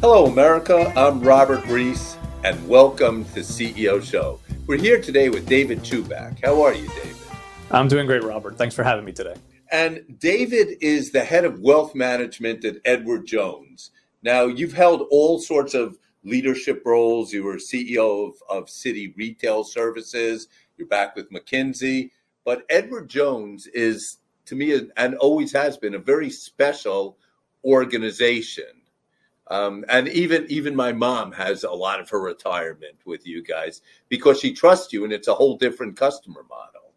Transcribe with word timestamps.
Hello, 0.00 0.26
America. 0.26 0.92
I'm 0.96 1.20
Robert 1.20 1.66
Reiss, 1.66 2.16
and 2.44 2.68
welcome 2.68 3.24
to 3.34 3.40
CEO 3.40 4.00
Show. 4.00 4.38
We're 4.68 4.78
here 4.78 5.02
today 5.02 5.28
with 5.28 5.44
David 5.48 5.80
Chubak. 5.80 6.38
How 6.44 6.62
are 6.62 6.72
you, 6.72 6.86
David? 6.90 7.16
I'm 7.72 7.88
doing 7.88 8.06
great, 8.06 8.22
Robert. 8.22 8.56
Thanks 8.56 8.76
for 8.76 8.84
having 8.84 9.04
me 9.04 9.10
today. 9.10 9.34
And 9.72 10.04
David 10.20 10.78
is 10.80 11.10
the 11.10 11.24
head 11.24 11.44
of 11.44 11.58
wealth 11.58 11.96
management 11.96 12.64
at 12.64 12.76
Edward 12.84 13.26
Jones. 13.26 13.90
Now, 14.22 14.44
you've 14.44 14.72
held 14.72 15.08
all 15.10 15.40
sorts 15.40 15.74
of 15.74 15.98
leadership 16.22 16.82
roles. 16.86 17.32
You 17.32 17.42
were 17.42 17.56
CEO 17.56 18.28
of, 18.28 18.34
of 18.48 18.66
Citi 18.66 19.16
Retail 19.16 19.64
Services. 19.64 20.46
You're 20.76 20.86
back 20.86 21.16
with 21.16 21.32
McKinsey. 21.32 22.12
But 22.44 22.62
Edward 22.70 23.08
Jones 23.08 23.66
is, 23.66 24.18
to 24.44 24.54
me, 24.54 24.80
and 24.96 25.16
always 25.16 25.50
has 25.54 25.76
been, 25.76 25.96
a 25.96 25.98
very 25.98 26.30
special 26.30 27.18
organization. 27.64 28.77
Um, 29.50 29.84
and 29.88 30.08
even 30.08 30.46
even 30.48 30.76
my 30.76 30.92
mom 30.92 31.32
has 31.32 31.64
a 31.64 31.70
lot 31.70 32.00
of 32.00 32.10
her 32.10 32.20
retirement 32.20 32.98
with 33.06 33.26
you 33.26 33.42
guys 33.42 33.80
because 34.08 34.40
she 34.40 34.52
trusts 34.52 34.92
you, 34.92 35.04
and 35.04 35.12
it's 35.12 35.28
a 35.28 35.34
whole 35.34 35.56
different 35.56 35.96
customer 35.96 36.44
model. 36.48 36.94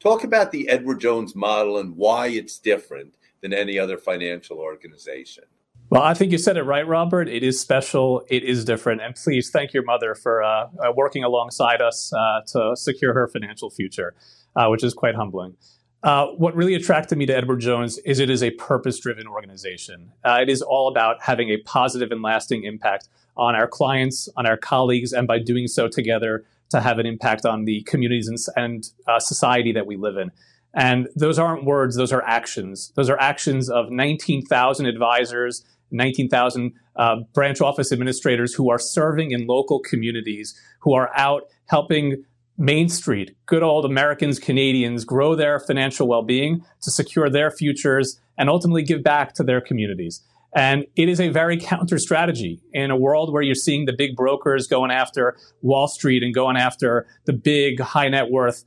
Talk 0.00 0.24
about 0.24 0.50
the 0.50 0.68
Edward 0.68 1.00
Jones 1.00 1.36
model 1.36 1.78
and 1.78 1.96
why 1.96 2.26
it's 2.26 2.58
different 2.58 3.14
than 3.40 3.52
any 3.52 3.78
other 3.78 3.96
financial 3.96 4.58
organization. 4.58 5.44
Well, 5.90 6.02
I 6.02 6.14
think 6.14 6.32
you 6.32 6.38
said 6.38 6.56
it 6.56 6.62
right, 6.62 6.86
Robert. 6.86 7.28
It 7.28 7.42
is 7.42 7.60
special. 7.60 8.24
It 8.28 8.44
is 8.44 8.64
different. 8.64 9.02
And 9.02 9.14
please 9.14 9.50
thank 9.50 9.74
your 9.74 9.84
mother 9.84 10.14
for 10.14 10.42
uh, 10.42 10.68
uh, 10.78 10.92
working 10.96 11.22
alongside 11.22 11.82
us 11.82 12.12
uh, 12.14 12.40
to 12.48 12.74
secure 12.76 13.12
her 13.12 13.28
financial 13.28 13.68
future, 13.68 14.14
uh, 14.56 14.68
which 14.68 14.82
is 14.82 14.94
quite 14.94 15.14
humbling. 15.14 15.54
Uh, 16.02 16.26
what 16.36 16.56
really 16.56 16.74
attracted 16.74 17.16
me 17.16 17.26
to 17.26 17.36
Edward 17.36 17.60
Jones 17.60 17.98
is 17.98 18.18
it 18.18 18.28
is 18.28 18.42
a 18.42 18.50
purpose 18.52 18.98
driven 18.98 19.28
organization. 19.28 20.10
Uh, 20.24 20.38
it 20.42 20.48
is 20.48 20.60
all 20.60 20.88
about 20.88 21.22
having 21.22 21.50
a 21.50 21.58
positive 21.58 22.10
and 22.10 22.22
lasting 22.22 22.64
impact 22.64 23.08
on 23.36 23.54
our 23.54 23.68
clients, 23.68 24.28
on 24.36 24.44
our 24.44 24.56
colleagues, 24.56 25.12
and 25.12 25.28
by 25.28 25.38
doing 25.38 25.68
so 25.68 25.86
together 25.86 26.44
to 26.70 26.80
have 26.80 26.98
an 26.98 27.06
impact 27.06 27.46
on 27.46 27.66
the 27.66 27.82
communities 27.82 28.26
and, 28.26 28.38
and 28.56 28.90
uh, 29.06 29.20
society 29.20 29.72
that 29.72 29.86
we 29.86 29.96
live 29.96 30.16
in. 30.16 30.32
And 30.74 31.08
those 31.14 31.38
aren't 31.38 31.64
words, 31.64 31.96
those 31.96 32.12
are 32.12 32.22
actions. 32.22 32.92
Those 32.96 33.08
are 33.08 33.20
actions 33.20 33.70
of 33.70 33.90
19,000 33.90 34.86
advisors, 34.86 35.64
19,000 35.92 36.72
uh, 36.96 37.16
branch 37.32 37.60
office 37.60 37.92
administrators 37.92 38.54
who 38.54 38.70
are 38.70 38.78
serving 38.78 39.30
in 39.30 39.46
local 39.46 39.78
communities, 39.78 40.58
who 40.80 40.94
are 40.94 41.10
out 41.14 41.44
helping 41.66 42.24
Main 42.58 42.88
Street, 42.88 43.34
good 43.46 43.62
old 43.62 43.84
Americans, 43.84 44.38
Canadians 44.38 45.04
grow 45.04 45.34
their 45.34 45.58
financial 45.58 46.06
well 46.06 46.22
being 46.22 46.64
to 46.82 46.90
secure 46.90 47.30
their 47.30 47.50
futures 47.50 48.20
and 48.36 48.48
ultimately 48.48 48.82
give 48.82 49.02
back 49.02 49.34
to 49.34 49.42
their 49.42 49.60
communities. 49.60 50.22
And 50.54 50.84
it 50.96 51.08
is 51.08 51.18
a 51.18 51.30
very 51.30 51.56
counter 51.58 51.98
strategy 51.98 52.60
in 52.72 52.90
a 52.90 52.96
world 52.96 53.32
where 53.32 53.42
you're 53.42 53.54
seeing 53.54 53.86
the 53.86 53.92
big 53.92 54.16
brokers 54.16 54.66
going 54.66 54.90
after 54.90 55.36
Wall 55.62 55.88
Street 55.88 56.22
and 56.22 56.34
going 56.34 56.56
after 56.56 57.06
the 57.24 57.32
big 57.32 57.80
high 57.80 58.08
net 58.08 58.30
worth. 58.30 58.64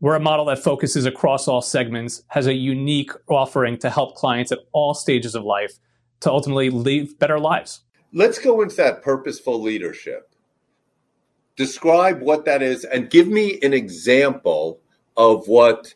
We're 0.00 0.16
a 0.16 0.20
model 0.20 0.46
that 0.46 0.58
focuses 0.58 1.06
across 1.06 1.46
all 1.46 1.62
segments, 1.62 2.22
has 2.28 2.46
a 2.46 2.54
unique 2.54 3.12
offering 3.28 3.78
to 3.78 3.90
help 3.90 4.16
clients 4.16 4.50
at 4.50 4.60
all 4.72 4.94
stages 4.94 5.34
of 5.34 5.44
life 5.44 5.78
to 6.20 6.30
ultimately 6.30 6.70
live 6.70 7.18
better 7.18 7.38
lives. 7.38 7.82
Let's 8.12 8.38
go 8.38 8.60
into 8.62 8.76
that 8.76 9.02
purposeful 9.02 9.60
leadership 9.60 10.32
describe 11.58 12.22
what 12.22 12.46
that 12.46 12.62
is 12.62 12.84
and 12.84 13.10
give 13.10 13.28
me 13.28 13.58
an 13.62 13.74
example 13.74 14.80
of 15.16 15.46
what 15.48 15.94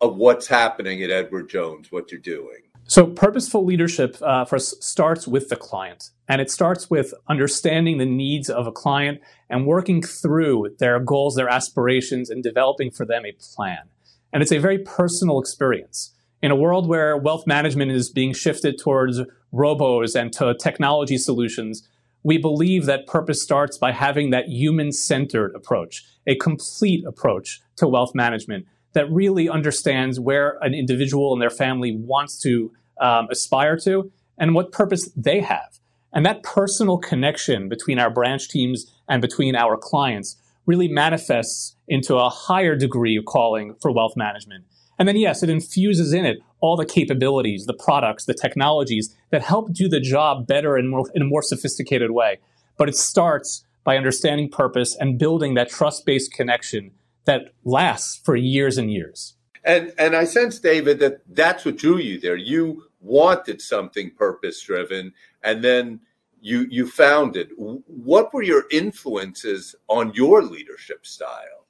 of 0.00 0.16
what's 0.16 0.48
happening 0.48 1.02
at 1.02 1.10
Edward 1.10 1.48
Jones, 1.48 1.90
what 1.90 2.10
you're 2.10 2.20
doing. 2.20 2.58
So, 2.84 3.06
purposeful 3.06 3.64
leadership 3.64 4.16
uh, 4.20 4.44
first 4.44 4.82
starts 4.82 5.26
with 5.26 5.48
the 5.48 5.56
client, 5.56 6.10
and 6.28 6.40
it 6.40 6.50
starts 6.50 6.90
with 6.90 7.14
understanding 7.28 7.98
the 7.98 8.04
needs 8.04 8.50
of 8.50 8.66
a 8.66 8.72
client 8.72 9.20
and 9.48 9.66
working 9.66 10.02
through 10.02 10.74
their 10.78 10.98
goals, 10.98 11.36
their 11.36 11.48
aspirations, 11.48 12.28
and 12.28 12.42
developing 12.42 12.90
for 12.90 13.06
them 13.06 13.24
a 13.24 13.32
plan. 13.32 13.88
And 14.32 14.42
it's 14.42 14.52
a 14.52 14.58
very 14.58 14.78
personal 14.78 15.40
experience. 15.40 16.12
In 16.42 16.50
a 16.50 16.56
world 16.56 16.88
where 16.88 17.16
wealth 17.16 17.46
management 17.46 17.92
is 17.92 18.10
being 18.10 18.34
shifted 18.34 18.78
towards 18.78 19.20
robos 19.54 20.20
and 20.20 20.32
to 20.32 20.54
technology 20.60 21.16
solutions, 21.16 21.88
we 22.22 22.38
believe 22.38 22.86
that 22.86 23.06
purpose 23.06 23.42
starts 23.42 23.78
by 23.78 23.92
having 23.92 24.30
that 24.30 24.48
human 24.48 24.92
centered 24.92 25.54
approach, 25.54 26.04
a 26.26 26.36
complete 26.36 27.04
approach 27.04 27.60
to 27.76 27.88
wealth 27.88 28.14
management 28.14 28.66
that 28.92 29.10
really 29.10 29.48
understands 29.48 30.20
where 30.20 30.58
an 30.60 30.74
individual 30.74 31.32
and 31.32 31.40
their 31.40 31.50
family 31.50 31.96
wants 31.96 32.38
to 32.40 32.72
um, 33.00 33.28
aspire 33.30 33.76
to 33.78 34.12
and 34.38 34.54
what 34.54 34.72
purpose 34.72 35.10
they 35.16 35.40
have. 35.40 35.78
And 36.12 36.26
that 36.26 36.42
personal 36.42 36.98
connection 36.98 37.68
between 37.68 37.98
our 37.98 38.10
branch 38.10 38.48
teams 38.48 38.92
and 39.08 39.22
between 39.22 39.56
our 39.56 39.76
clients 39.76 40.36
really 40.66 40.88
manifests 40.88 41.76
into 41.88 42.16
a 42.16 42.28
higher 42.28 42.76
degree 42.76 43.16
of 43.16 43.24
calling 43.24 43.74
for 43.80 43.90
wealth 43.90 44.16
management. 44.16 44.64
And 44.98 45.08
then, 45.08 45.16
yes, 45.16 45.42
it 45.42 45.50
infuses 45.50 46.12
in 46.12 46.24
it 46.24 46.38
all 46.62 46.76
the 46.76 46.86
capabilities, 46.86 47.66
the 47.66 47.74
products, 47.74 48.24
the 48.24 48.34
technologies 48.34 49.14
that 49.30 49.42
help 49.42 49.72
do 49.74 49.88
the 49.88 50.00
job 50.00 50.46
better 50.46 50.76
and 50.76 50.88
more, 50.88 51.04
in 51.14 51.20
a 51.20 51.26
more 51.26 51.42
sophisticated 51.42 52.12
way. 52.12 52.38
But 52.78 52.88
it 52.88 52.96
starts 52.96 53.64
by 53.84 53.96
understanding 53.96 54.48
purpose 54.48 54.96
and 54.98 55.18
building 55.18 55.54
that 55.54 55.68
trust 55.68 56.06
based 56.06 56.32
connection 56.32 56.92
that 57.24 57.52
lasts 57.64 58.20
for 58.24 58.36
years 58.36 58.78
and 58.78 58.90
years. 58.90 59.34
And 59.64 59.92
and 59.98 60.16
I 60.16 60.24
sense, 60.24 60.58
David, 60.58 60.98
that 61.00 61.20
that's 61.28 61.64
what 61.64 61.76
drew 61.76 61.98
you 61.98 62.18
there. 62.18 62.36
You 62.36 62.84
wanted 63.00 63.60
something 63.60 64.10
purpose 64.10 64.60
driven, 64.62 65.12
and 65.42 65.62
then 65.62 66.00
you 66.40 66.66
you 66.70 66.86
found 66.86 67.36
it. 67.36 67.50
What 67.56 68.32
were 68.32 68.42
your 68.42 68.64
influences 68.70 69.74
on 69.88 70.12
your 70.14 70.42
leadership 70.42 71.06
style? 71.06 71.61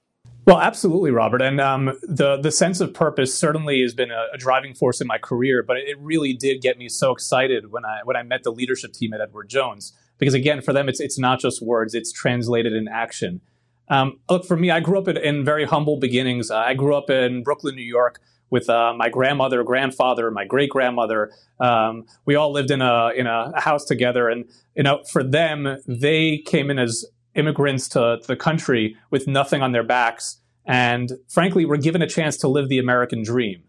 Well, 0.44 0.58
absolutely, 0.58 1.12
Robert. 1.12 1.40
And 1.40 1.60
um, 1.60 1.96
the 2.02 2.36
the 2.36 2.50
sense 2.50 2.80
of 2.80 2.92
purpose 2.92 3.32
certainly 3.34 3.80
has 3.82 3.94
been 3.94 4.10
a, 4.10 4.26
a, 4.34 4.38
driving 4.38 4.74
force 4.74 5.00
in 5.00 5.06
my 5.06 5.18
career. 5.18 5.62
But 5.62 5.76
it 5.76 5.96
really 6.00 6.32
did 6.32 6.60
get 6.60 6.78
me 6.78 6.88
so 6.88 7.12
excited 7.12 7.70
when 7.70 7.84
I 7.84 8.00
when 8.04 8.16
I 8.16 8.24
met 8.24 8.42
the 8.42 8.50
leadership 8.50 8.92
team 8.92 9.14
at 9.14 9.20
Edward 9.20 9.48
Jones, 9.48 9.92
because 10.18 10.34
again, 10.34 10.60
for 10.60 10.72
them, 10.72 10.88
it's 10.88 10.98
it's 10.98 11.18
not 11.18 11.38
just 11.38 11.62
words; 11.62 11.94
it's 11.94 12.10
translated 12.10 12.72
in 12.72 12.88
action. 12.88 13.40
Um, 13.88 14.18
look, 14.28 14.44
for 14.44 14.56
me, 14.56 14.70
I 14.70 14.80
grew 14.80 14.98
up 14.98 15.06
in, 15.06 15.16
in 15.16 15.44
very 15.44 15.64
humble 15.64 15.98
beginnings. 15.98 16.50
Uh, 16.50 16.58
I 16.58 16.74
grew 16.74 16.96
up 16.96 17.08
in 17.08 17.42
Brooklyn, 17.44 17.76
New 17.76 17.82
York, 17.82 18.20
with 18.50 18.68
uh, 18.68 18.94
my 18.94 19.08
grandmother, 19.08 19.62
grandfather, 19.62 20.30
my 20.30 20.44
great 20.44 20.70
grandmother. 20.70 21.30
Um, 21.60 22.06
we 22.24 22.34
all 22.34 22.52
lived 22.52 22.70
in 22.70 22.82
a 22.82 23.10
in 23.16 23.28
a 23.28 23.60
house 23.60 23.84
together, 23.84 24.28
and 24.28 24.44
you 24.74 24.82
know, 24.82 25.04
for 25.04 25.22
them, 25.22 25.78
they 25.86 26.38
came 26.38 26.68
in 26.68 26.80
as 26.80 27.04
immigrants 27.34 27.88
to, 27.90 28.18
the 28.26 28.36
country 28.36 28.96
with 29.10 29.26
nothing 29.26 29.62
on 29.62 29.72
their 29.72 29.82
backs. 29.82 30.38
And 30.64 31.12
frankly, 31.28 31.64
we're 31.64 31.76
given 31.76 32.02
a 32.02 32.06
chance 32.06 32.36
to 32.38 32.48
live 32.48 32.68
the 32.68 32.78
American 32.78 33.22
dream. 33.22 33.62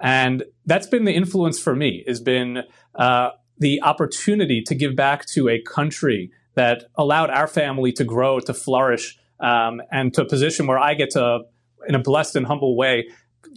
And 0.00 0.44
that's 0.64 0.86
been 0.86 1.04
the 1.04 1.12
influence 1.12 1.58
for 1.58 1.74
me, 1.74 2.04
has 2.06 2.20
been 2.20 2.62
uh, 2.94 3.30
the 3.58 3.82
opportunity 3.82 4.62
to 4.62 4.74
give 4.74 4.94
back 4.94 5.26
to 5.26 5.48
a 5.48 5.60
country 5.60 6.30
that 6.54 6.84
allowed 6.96 7.30
our 7.30 7.46
family 7.46 7.92
to 7.92 8.04
grow, 8.04 8.38
to 8.40 8.54
flourish, 8.54 9.18
um, 9.40 9.82
and 9.90 10.14
to 10.14 10.22
a 10.22 10.24
position 10.24 10.66
where 10.66 10.78
I 10.78 10.94
get 10.94 11.10
to, 11.10 11.40
in 11.88 11.94
a 11.94 11.98
blessed 11.98 12.36
and 12.36 12.46
humble 12.46 12.76
way, 12.76 13.08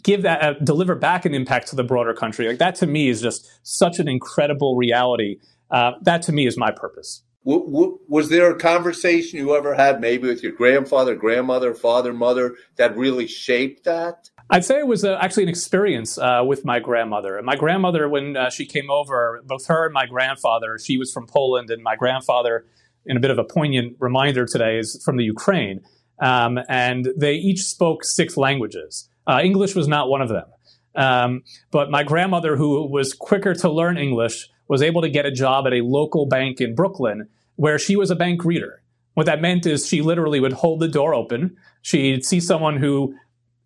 give 0.03 0.23
that, 0.23 0.41
uh, 0.41 0.53
deliver 0.63 0.95
back 0.95 1.25
an 1.25 1.33
impact 1.33 1.67
to 1.69 1.75
the 1.75 1.83
broader 1.83 2.13
country. 2.13 2.47
Like 2.47 2.57
that 2.57 2.75
to 2.75 2.87
me 2.87 3.09
is 3.09 3.21
just 3.21 3.47
such 3.63 3.99
an 3.99 4.07
incredible 4.07 4.75
reality. 4.75 5.37
Uh, 5.69 5.91
that 6.01 6.23
to 6.23 6.31
me 6.31 6.47
is 6.47 6.57
my 6.57 6.71
purpose 6.71 7.23
was 7.43 8.29
there 8.29 8.51
a 8.51 8.57
conversation 8.57 9.39
you 9.39 9.55
ever 9.55 9.73
had, 9.73 9.99
maybe 9.99 10.27
with 10.27 10.43
your 10.43 10.51
grandfather, 10.51 11.15
grandmother, 11.15 11.73
father, 11.73 12.13
mother, 12.13 12.55
that 12.75 12.95
really 12.95 13.27
shaped 13.27 13.83
that? 13.85 14.29
I'd 14.49 14.65
say 14.65 14.79
it 14.79 14.87
was 14.87 15.03
uh, 15.03 15.17
actually 15.21 15.43
an 15.43 15.49
experience 15.49 16.17
uh, 16.17 16.43
with 16.45 16.65
my 16.65 16.79
grandmother. 16.79 17.37
And 17.37 17.45
my 17.45 17.55
grandmother, 17.55 18.07
when 18.09 18.37
uh, 18.37 18.49
she 18.49 18.65
came 18.65 18.91
over, 18.91 19.41
both 19.45 19.65
her 19.67 19.85
and 19.85 19.93
my 19.93 20.05
grandfather, 20.05 20.77
she 20.77 20.97
was 20.97 21.11
from 21.11 21.25
Poland, 21.25 21.69
and 21.71 21.81
my 21.81 21.95
grandfather, 21.95 22.65
in 23.05 23.17
a 23.17 23.19
bit 23.19 23.31
of 23.31 23.39
a 23.39 23.43
poignant 23.43 23.95
reminder 23.99 24.45
today, 24.45 24.77
is 24.77 25.01
from 25.03 25.17
the 25.17 25.23
Ukraine. 25.23 25.81
Um, 26.19 26.59
and 26.69 27.09
they 27.17 27.33
each 27.33 27.61
spoke 27.61 28.03
six 28.03 28.37
languages. 28.37 29.09
Uh, 29.25 29.39
English 29.43 29.73
was 29.73 29.87
not 29.87 30.09
one 30.09 30.21
of 30.21 30.29
them. 30.29 30.45
Um, 30.93 31.43
but 31.71 31.89
my 31.89 32.03
grandmother, 32.03 32.57
who 32.57 32.85
was 32.85 33.13
quicker 33.13 33.55
to 33.55 33.71
learn 33.71 33.97
English, 33.97 34.49
was 34.67 34.81
able 34.81 35.01
to 35.01 35.09
get 35.09 35.25
a 35.25 35.31
job 35.31 35.65
at 35.67 35.73
a 35.73 35.81
local 35.81 36.25
bank 36.25 36.61
in 36.61 36.75
Brooklyn 36.75 37.27
where 37.61 37.77
she 37.77 37.95
was 37.95 38.09
a 38.09 38.15
bank 38.15 38.43
reader. 38.43 38.81
What 39.13 39.27
that 39.27 39.39
meant 39.39 39.67
is 39.67 39.85
she 39.85 40.01
literally 40.01 40.39
would 40.39 40.51
hold 40.51 40.79
the 40.79 40.87
door 40.87 41.13
open. 41.13 41.55
She'd 41.83 42.25
see 42.25 42.39
someone 42.39 42.77
who 42.77 43.13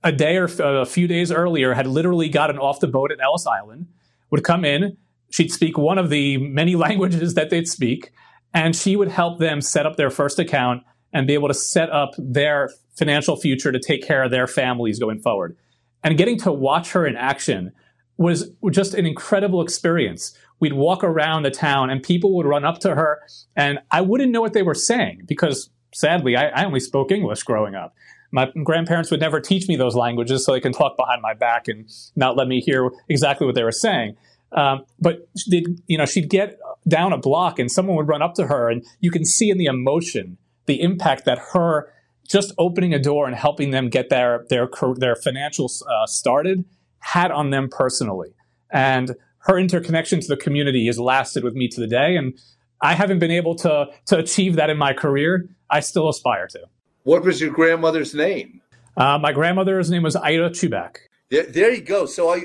a 0.03 0.11
day 0.11 0.35
or 0.35 0.49
a 0.59 0.85
few 0.85 1.07
days 1.07 1.31
earlier 1.31 1.73
had 1.73 1.87
literally 1.87 2.27
gotten 2.27 2.59
off 2.59 2.81
the 2.81 2.89
boat 2.89 3.13
at 3.13 3.21
Ellis 3.21 3.47
Island, 3.47 3.87
would 4.31 4.43
come 4.43 4.65
in. 4.65 4.97
She'd 5.31 5.49
speak 5.49 5.77
one 5.77 5.97
of 5.97 6.09
the 6.09 6.37
many 6.39 6.75
languages 6.87 7.35
that 7.35 7.49
they'd 7.49 7.69
speak, 7.69 8.11
and 8.53 8.75
she 8.75 8.97
would 8.97 9.07
help 9.07 9.39
them 9.39 9.61
set 9.61 9.85
up 9.85 9.95
their 9.95 10.09
first 10.09 10.39
account 10.39 10.83
and 11.13 11.25
be 11.25 11.33
able 11.33 11.47
to 11.47 11.53
set 11.53 11.89
up 11.89 12.09
their 12.17 12.71
financial 12.97 13.37
future 13.37 13.71
to 13.71 13.79
take 13.79 14.05
care 14.05 14.23
of 14.23 14.31
their 14.31 14.45
families 14.45 14.99
going 14.99 15.21
forward. 15.21 15.55
And 16.03 16.17
getting 16.17 16.37
to 16.39 16.51
watch 16.51 16.91
her 16.91 17.07
in 17.07 17.15
action 17.15 17.71
was 18.17 18.51
just 18.71 18.93
an 18.93 19.05
incredible 19.05 19.61
experience 19.61 20.37
we'd 20.59 20.73
walk 20.73 21.03
around 21.03 21.43
the 21.43 21.51
town 21.51 21.89
and 21.89 22.01
people 22.01 22.35
would 22.35 22.45
run 22.45 22.63
up 22.63 22.79
to 22.79 22.95
her 22.95 23.21
and 23.55 23.79
I 23.91 24.01
wouldn't 24.01 24.31
know 24.31 24.41
what 24.41 24.53
they 24.53 24.63
were 24.63 24.73
saying 24.73 25.23
because 25.25 25.69
sadly, 25.95 26.35
I, 26.35 26.49
I 26.49 26.65
only 26.65 26.79
spoke 26.79 27.11
English 27.11 27.43
growing 27.43 27.73
up. 27.73 27.95
My 28.31 28.51
grandparents 28.63 29.09
would 29.11 29.21
never 29.21 29.39
teach 29.39 29.67
me 29.67 29.77
those 29.77 29.95
languages 29.95 30.45
so 30.45 30.51
they 30.51 30.59
can 30.59 30.73
talk 30.73 30.97
behind 30.97 31.21
my 31.21 31.33
back 31.33 31.67
and 31.67 31.89
not 32.15 32.35
let 32.35 32.47
me 32.47 32.59
hear 32.59 32.89
exactly 33.07 33.47
what 33.47 33.55
they 33.55 33.63
were 33.63 33.71
saying. 33.71 34.17
Um, 34.51 34.85
but 34.99 35.27
you 35.47 35.97
know, 35.97 36.05
she'd 36.05 36.29
get 36.29 36.59
down 36.87 37.13
a 37.13 37.17
block 37.17 37.59
and 37.59 37.71
someone 37.71 37.95
would 37.97 38.07
run 38.07 38.21
up 38.21 38.35
to 38.35 38.47
her, 38.47 38.69
and 38.69 38.85
you 38.99 39.11
can 39.11 39.25
see 39.25 39.49
in 39.49 39.57
the 39.57 39.65
emotion 39.65 40.37
the 40.65 40.81
impact 40.81 41.25
that 41.25 41.39
her 41.53 41.91
just 42.27 42.53
opening 42.57 42.93
a 42.93 42.99
door 42.99 43.27
and 43.27 43.35
helping 43.35 43.71
them 43.71 43.89
get 43.89 44.09
their 44.09 44.45
their 44.49 44.67
their 44.97 45.15
financials 45.15 45.81
uh, 45.83 46.05
started 46.05 46.65
had 46.99 47.31
on 47.31 47.49
them 47.49 47.69
personally. 47.69 48.33
And 48.71 49.15
her 49.45 49.57
interconnection 49.57 50.19
to 50.19 50.27
the 50.27 50.37
community 50.37 50.85
has 50.87 50.99
lasted 50.99 51.43
with 51.43 51.53
me 51.53 51.67
to 51.69 51.79
the 51.79 51.87
day. 51.87 52.15
And 52.15 52.37
I 52.81 52.93
haven't 52.93 53.19
been 53.19 53.31
able 53.31 53.55
to 53.55 53.87
to 54.07 54.17
achieve 54.17 54.55
that 54.55 54.69
in 54.69 54.77
my 54.77 54.93
career. 54.93 55.47
I 55.69 55.79
still 55.79 56.09
aspire 56.09 56.47
to. 56.47 56.61
What 57.03 57.23
was 57.23 57.39
your 57.39 57.51
grandmother's 57.51 58.13
name? 58.13 58.61
Uh, 58.97 59.17
my 59.19 59.31
grandmother's 59.31 59.89
name 59.89 60.03
was 60.03 60.15
Ida 60.15 60.49
Chubak. 60.49 60.97
There, 61.29 61.43
there 61.43 61.73
you 61.73 61.81
go. 61.81 62.05
So 62.05 62.33
I 62.33 62.43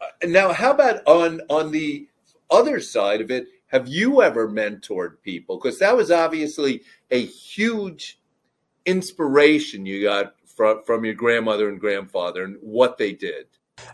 uh, 0.00 0.26
now, 0.26 0.52
how 0.52 0.72
about 0.72 1.06
on 1.06 1.40
on 1.48 1.70
the 1.70 2.08
other 2.50 2.80
side 2.80 3.20
of 3.20 3.30
it? 3.30 3.46
Have 3.68 3.88
you 3.88 4.22
ever 4.22 4.48
mentored 4.48 5.20
people? 5.22 5.58
Because 5.58 5.78
that 5.78 5.96
was 5.96 6.10
obviously 6.10 6.82
a 7.10 7.24
huge 7.24 8.20
inspiration 8.86 9.86
you 9.86 10.02
got 10.02 10.34
from 10.46 10.82
from 10.82 11.04
your 11.04 11.14
grandmother 11.14 11.68
and 11.68 11.80
grandfather 11.80 12.44
and 12.44 12.56
what 12.60 12.98
they 12.98 13.12
did. 13.12 13.46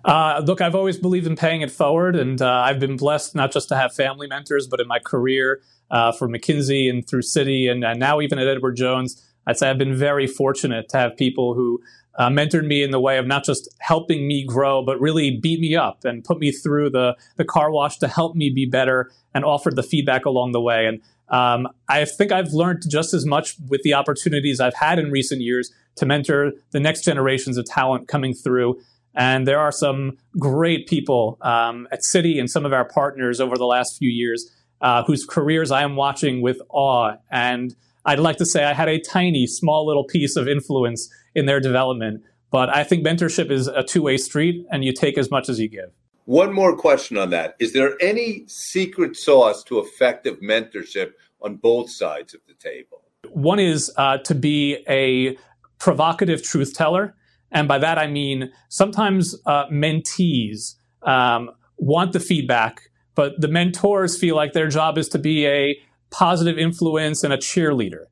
Uh, 0.04 0.42
look, 0.44 0.60
I've 0.60 0.74
always 0.74 0.98
believed 0.98 1.26
in 1.26 1.36
paying 1.36 1.60
it 1.60 1.70
forward, 1.70 2.16
and 2.16 2.40
uh, 2.40 2.48
I've 2.48 2.80
been 2.80 2.96
blessed 2.96 3.34
not 3.34 3.52
just 3.52 3.68
to 3.68 3.76
have 3.76 3.94
family 3.94 4.26
mentors, 4.26 4.66
but 4.66 4.80
in 4.80 4.88
my 4.88 4.98
career 4.98 5.60
uh, 5.90 6.12
for 6.12 6.28
McKinsey 6.28 6.88
and 6.88 7.06
through 7.06 7.22
Citi, 7.22 7.70
and, 7.70 7.84
and, 7.84 7.98
now 7.98 8.20
even 8.20 8.38
at 8.38 8.46
Edward 8.46 8.76
Jones, 8.76 9.22
I'd 9.46 9.58
say 9.58 9.68
I've 9.68 9.78
been 9.78 9.96
very 9.96 10.26
fortunate 10.26 10.88
to 10.90 10.96
have 10.96 11.16
people 11.16 11.54
who 11.54 11.80
uh, 12.18 12.28
mentored 12.28 12.66
me 12.66 12.82
in 12.82 12.90
the 12.90 13.00
way 13.00 13.18
of 13.18 13.26
not 13.26 13.44
just 13.44 13.68
helping 13.78 14.26
me 14.26 14.44
grow, 14.44 14.82
but 14.82 15.00
really 15.00 15.36
beat 15.36 15.60
me 15.60 15.76
up 15.76 16.04
and 16.04 16.24
put 16.24 16.38
me 16.38 16.52
through 16.52 16.90
the 16.90 17.16
the 17.36 17.44
car 17.44 17.70
wash 17.70 17.98
to 17.98 18.08
help 18.08 18.34
me 18.34 18.50
be 18.50 18.66
better, 18.66 19.10
and 19.34 19.44
offered 19.44 19.76
the 19.76 19.82
feedback 19.82 20.24
along 20.24 20.52
the 20.52 20.60
way. 20.60 20.86
And 20.86 21.00
um, 21.30 21.68
I 21.88 22.04
think 22.04 22.32
I've 22.32 22.52
learned 22.52 22.82
just 22.88 23.14
as 23.14 23.24
much 23.24 23.56
with 23.68 23.82
the 23.82 23.94
opportunities 23.94 24.60
I've 24.60 24.74
had 24.74 24.98
in 24.98 25.10
recent 25.10 25.40
years 25.40 25.72
to 25.96 26.06
mentor 26.06 26.52
the 26.72 26.80
next 26.80 27.02
generations 27.02 27.56
of 27.56 27.64
talent 27.64 28.08
coming 28.08 28.34
through 28.34 28.80
and 29.14 29.46
there 29.46 29.58
are 29.58 29.72
some 29.72 30.18
great 30.38 30.86
people 30.86 31.38
um, 31.40 31.88
at 31.90 32.00
Citi 32.00 32.38
and 32.38 32.50
some 32.50 32.64
of 32.64 32.72
our 32.72 32.84
partners 32.84 33.40
over 33.40 33.56
the 33.56 33.66
last 33.66 33.98
few 33.98 34.10
years 34.10 34.50
uh, 34.80 35.02
whose 35.04 35.26
careers 35.26 35.70
I 35.70 35.82
am 35.82 35.96
watching 35.96 36.40
with 36.40 36.60
awe. 36.70 37.16
And 37.30 37.74
I'd 38.04 38.18
like 38.18 38.36
to 38.38 38.46
say 38.46 38.64
I 38.64 38.72
had 38.72 38.88
a 38.88 38.98
tiny, 39.00 39.46
small 39.46 39.86
little 39.86 40.04
piece 40.04 40.36
of 40.36 40.48
influence 40.48 41.12
in 41.34 41.46
their 41.46 41.60
development. 41.60 42.22
But 42.50 42.68
I 42.68 42.84
think 42.84 43.06
mentorship 43.06 43.50
is 43.50 43.68
a 43.68 43.82
two 43.82 44.02
way 44.02 44.16
street, 44.16 44.66
and 44.72 44.84
you 44.84 44.92
take 44.92 45.18
as 45.18 45.30
much 45.30 45.48
as 45.48 45.60
you 45.60 45.68
give. 45.68 45.90
One 46.24 46.52
more 46.52 46.76
question 46.76 47.16
on 47.16 47.30
that. 47.30 47.56
Is 47.58 47.72
there 47.72 47.96
any 48.00 48.44
secret 48.46 49.16
sauce 49.16 49.62
to 49.64 49.78
effective 49.78 50.40
mentorship 50.40 51.12
on 51.42 51.56
both 51.56 51.90
sides 51.90 52.34
of 52.34 52.40
the 52.46 52.54
table? 52.54 53.02
One 53.30 53.58
is 53.58 53.92
uh, 53.96 54.18
to 54.18 54.34
be 54.34 54.84
a 54.88 55.36
provocative 55.78 56.42
truth 56.42 56.74
teller 56.74 57.14
and 57.50 57.68
by 57.68 57.78
that, 57.78 57.98
I 57.98 58.06
mean 58.06 58.50
sometimes 58.68 59.34
uh, 59.46 59.66
mentees 59.66 60.76
um, 61.02 61.50
want 61.76 62.12
the 62.12 62.20
feedback, 62.20 62.82
but 63.14 63.40
the 63.40 63.48
mentors 63.48 64.18
feel 64.18 64.36
like 64.36 64.52
their 64.52 64.68
job 64.68 64.98
is 64.98 65.08
to 65.10 65.18
be 65.18 65.46
a 65.46 65.78
positive 66.10 66.58
influence 66.58 67.24
and 67.24 67.32
a 67.32 67.38
cheerleader. 67.38 68.04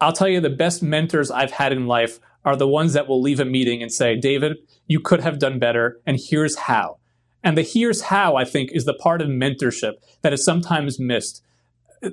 I'll 0.00 0.12
tell 0.12 0.28
you, 0.28 0.40
the 0.40 0.50
best 0.50 0.82
mentors 0.82 1.30
I've 1.30 1.52
had 1.52 1.72
in 1.72 1.86
life 1.86 2.18
are 2.44 2.56
the 2.56 2.66
ones 2.66 2.92
that 2.92 3.06
will 3.06 3.22
leave 3.22 3.38
a 3.38 3.44
meeting 3.44 3.82
and 3.82 3.92
say, 3.92 4.16
David, 4.16 4.56
you 4.86 4.98
could 4.98 5.20
have 5.20 5.38
done 5.38 5.58
better, 5.58 6.00
and 6.06 6.18
here's 6.20 6.56
how. 6.56 6.98
And 7.44 7.56
the 7.56 7.62
here's 7.62 8.02
how, 8.02 8.36
I 8.36 8.44
think, 8.44 8.70
is 8.72 8.84
the 8.84 8.94
part 8.94 9.22
of 9.22 9.28
mentorship 9.28 9.94
that 10.22 10.32
is 10.32 10.44
sometimes 10.44 10.98
missed. 10.98 11.42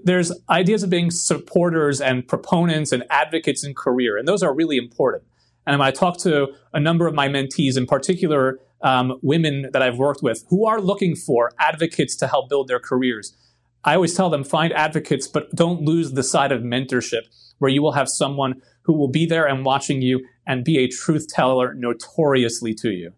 There's 0.03 0.31
ideas 0.49 0.83
of 0.83 0.91
being 0.91 1.09
supporters 1.09 1.99
and 1.99 2.27
proponents 2.27 2.91
and 2.91 3.03
advocates 3.09 3.63
in 3.63 3.73
career, 3.73 4.17
and 4.17 4.27
those 4.27 4.43
are 4.43 4.53
really 4.53 4.77
important. 4.77 5.23
And 5.69 5.83
I 5.83 5.92
talk 5.92 6.18
to 6.19 6.48
a 6.74 6.80
number 6.80 7.07
of 7.07 7.13
my 7.13 7.27
mentees, 7.27 7.77
in 7.77 7.86
particular 7.86 8.60
um, 8.81 9.19
women 9.21 9.69
that 9.71 9.81
I've 9.81 9.98
worked 9.98 10.24
with, 10.24 10.45
who 10.50 10.66
are 10.66 10.81
looking 10.81 11.16
for 11.16 11.51
advocates 11.60 12.16
to 12.18 12.27
help 12.27 12.50
build 12.50 12.68
their 12.68 12.80
careers. 12.80 13.36
I 13.83 13.95
always 13.95 14.16
tell 14.16 14.30
them 14.30 14.44
find 14.44 14.74
advocates, 14.74 15.27
but 15.27 15.54
don't 15.56 15.81
lose 15.81 16.13
the 16.13 16.24
side 16.24 16.51
of 16.51 16.62
mentorship, 16.62 17.24
where 17.60 17.69
you 17.69 17.81
will 17.81 17.94
have 17.94 18.10
someone 18.10 18.62
who 18.81 18.94
will 18.94 19.07
be 19.07 19.25
there 19.25 19.48
and 19.48 19.63
watching 19.63 20.01
you 20.01 20.25
and 20.48 20.66
be 20.66 20.80
a 20.80 20.88
truth 20.88 21.27
teller 21.27 21.74
notoriously 21.75 22.74
to 22.75 22.89
you. 22.89 23.13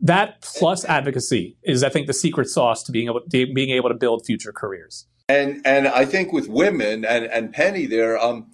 That 0.00 0.40
plus 0.40 0.84
advocacy 0.86 1.56
is, 1.62 1.84
I 1.84 1.88
think, 1.88 2.06
the 2.06 2.14
secret 2.14 2.48
sauce 2.48 2.82
to 2.84 2.92
being 2.92 3.08
able 3.08 3.20
to, 3.20 3.52
being 3.52 3.70
able 3.70 3.90
to 3.90 3.94
build 3.94 4.24
future 4.24 4.52
careers. 4.52 5.06
And 5.28 5.60
and 5.64 5.86
I 5.86 6.04
think 6.04 6.32
with 6.32 6.48
women 6.48 7.04
and 7.04 7.26
and 7.26 7.52
Penny 7.52 7.86
there, 7.86 8.18
um, 8.18 8.50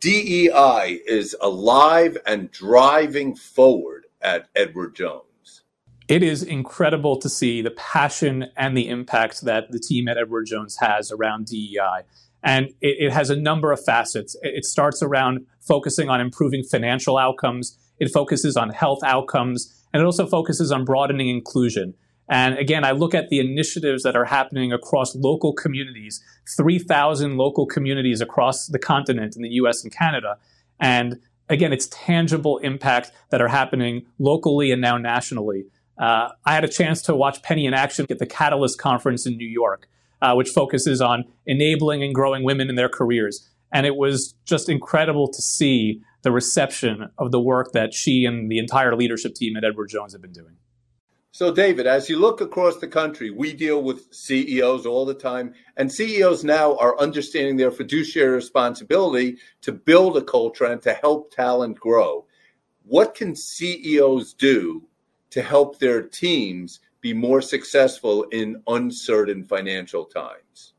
DEI 0.00 0.98
is 1.06 1.36
alive 1.42 2.16
and 2.26 2.50
driving 2.50 3.36
forward 3.36 4.06
at 4.22 4.48
Edward 4.56 4.96
Jones. 4.96 5.62
It 6.08 6.22
is 6.22 6.42
incredible 6.42 7.18
to 7.18 7.28
see 7.28 7.60
the 7.60 7.72
passion 7.72 8.46
and 8.56 8.74
the 8.74 8.88
impact 8.88 9.42
that 9.42 9.70
the 9.70 9.78
team 9.78 10.08
at 10.08 10.16
Edward 10.16 10.46
Jones 10.46 10.78
has 10.80 11.12
around 11.12 11.48
DEI. 11.48 12.04
And 12.42 12.68
it, 12.80 12.96
it 12.98 13.12
has 13.12 13.28
a 13.28 13.36
number 13.36 13.72
of 13.72 13.84
facets. 13.84 14.36
It 14.42 14.64
starts 14.64 15.02
around 15.02 15.44
focusing 15.60 16.08
on 16.08 16.18
improving 16.18 16.64
financial 16.64 17.18
outcomes, 17.18 17.76
it 17.98 18.10
focuses 18.10 18.56
on 18.56 18.70
health 18.70 19.00
outcomes, 19.04 19.84
and 19.92 20.00
it 20.00 20.06
also 20.06 20.26
focuses 20.26 20.72
on 20.72 20.86
broadening 20.86 21.28
inclusion. 21.28 21.92
And 22.30 22.56
again, 22.58 22.84
I 22.84 22.92
look 22.92 23.12
at 23.12 23.28
the 23.28 23.40
initiatives 23.40 24.04
that 24.04 24.14
are 24.14 24.24
happening 24.24 24.72
across 24.72 25.16
local 25.16 25.52
communities, 25.52 26.22
3,000 26.56 27.36
local 27.36 27.66
communities 27.66 28.20
across 28.20 28.66
the 28.68 28.78
continent 28.78 29.34
in 29.34 29.42
the 29.42 29.50
US 29.54 29.82
and 29.82 29.92
Canada. 29.92 30.38
And 30.78 31.18
again, 31.48 31.72
it's 31.72 31.88
tangible 31.90 32.58
impact 32.58 33.10
that 33.30 33.42
are 33.42 33.48
happening 33.48 34.06
locally 34.20 34.70
and 34.70 34.80
now 34.80 34.96
nationally. 34.96 35.64
Uh, 35.98 36.28
I 36.46 36.54
had 36.54 36.62
a 36.62 36.68
chance 36.68 37.02
to 37.02 37.16
watch 37.16 37.42
Penny 37.42 37.66
in 37.66 37.74
action 37.74 38.06
at 38.08 38.20
the 38.20 38.26
Catalyst 38.26 38.78
Conference 38.78 39.26
in 39.26 39.36
New 39.36 39.48
York, 39.48 39.88
uh, 40.22 40.34
which 40.34 40.50
focuses 40.50 41.02
on 41.02 41.24
enabling 41.46 42.04
and 42.04 42.14
growing 42.14 42.44
women 42.44 42.70
in 42.70 42.76
their 42.76 42.88
careers. 42.88 43.50
And 43.72 43.86
it 43.86 43.96
was 43.96 44.36
just 44.44 44.68
incredible 44.68 45.26
to 45.28 45.42
see 45.42 46.00
the 46.22 46.30
reception 46.30 47.10
of 47.18 47.32
the 47.32 47.40
work 47.40 47.72
that 47.72 47.92
she 47.92 48.24
and 48.24 48.48
the 48.48 48.58
entire 48.58 48.94
leadership 48.94 49.34
team 49.34 49.56
at 49.56 49.64
Edward 49.64 49.88
Jones 49.88 50.12
have 50.12 50.22
been 50.22 50.32
doing. 50.32 50.54
So, 51.32 51.54
David, 51.54 51.86
as 51.86 52.08
you 52.08 52.18
look 52.18 52.40
across 52.40 52.78
the 52.78 52.88
country, 52.88 53.30
we 53.30 53.52
deal 53.52 53.82
with 53.84 54.12
CEOs 54.12 54.84
all 54.84 55.06
the 55.06 55.14
time, 55.14 55.54
and 55.76 55.90
CEOs 55.90 56.42
now 56.42 56.76
are 56.76 56.98
understanding 56.98 57.56
their 57.56 57.70
fiduciary 57.70 58.34
responsibility 58.34 59.38
to 59.62 59.70
build 59.70 60.16
a 60.16 60.22
culture 60.22 60.64
and 60.64 60.82
to 60.82 60.92
help 60.92 61.32
talent 61.32 61.78
grow. 61.78 62.26
What 62.82 63.14
can 63.14 63.36
CEOs 63.36 64.34
do 64.34 64.88
to 65.30 65.40
help 65.40 65.78
their 65.78 66.02
teams 66.02 66.80
be 67.00 67.14
more 67.14 67.40
successful 67.40 68.24
in 68.24 68.60
uncertain 68.66 69.44
financial 69.44 70.06
times? 70.06 70.74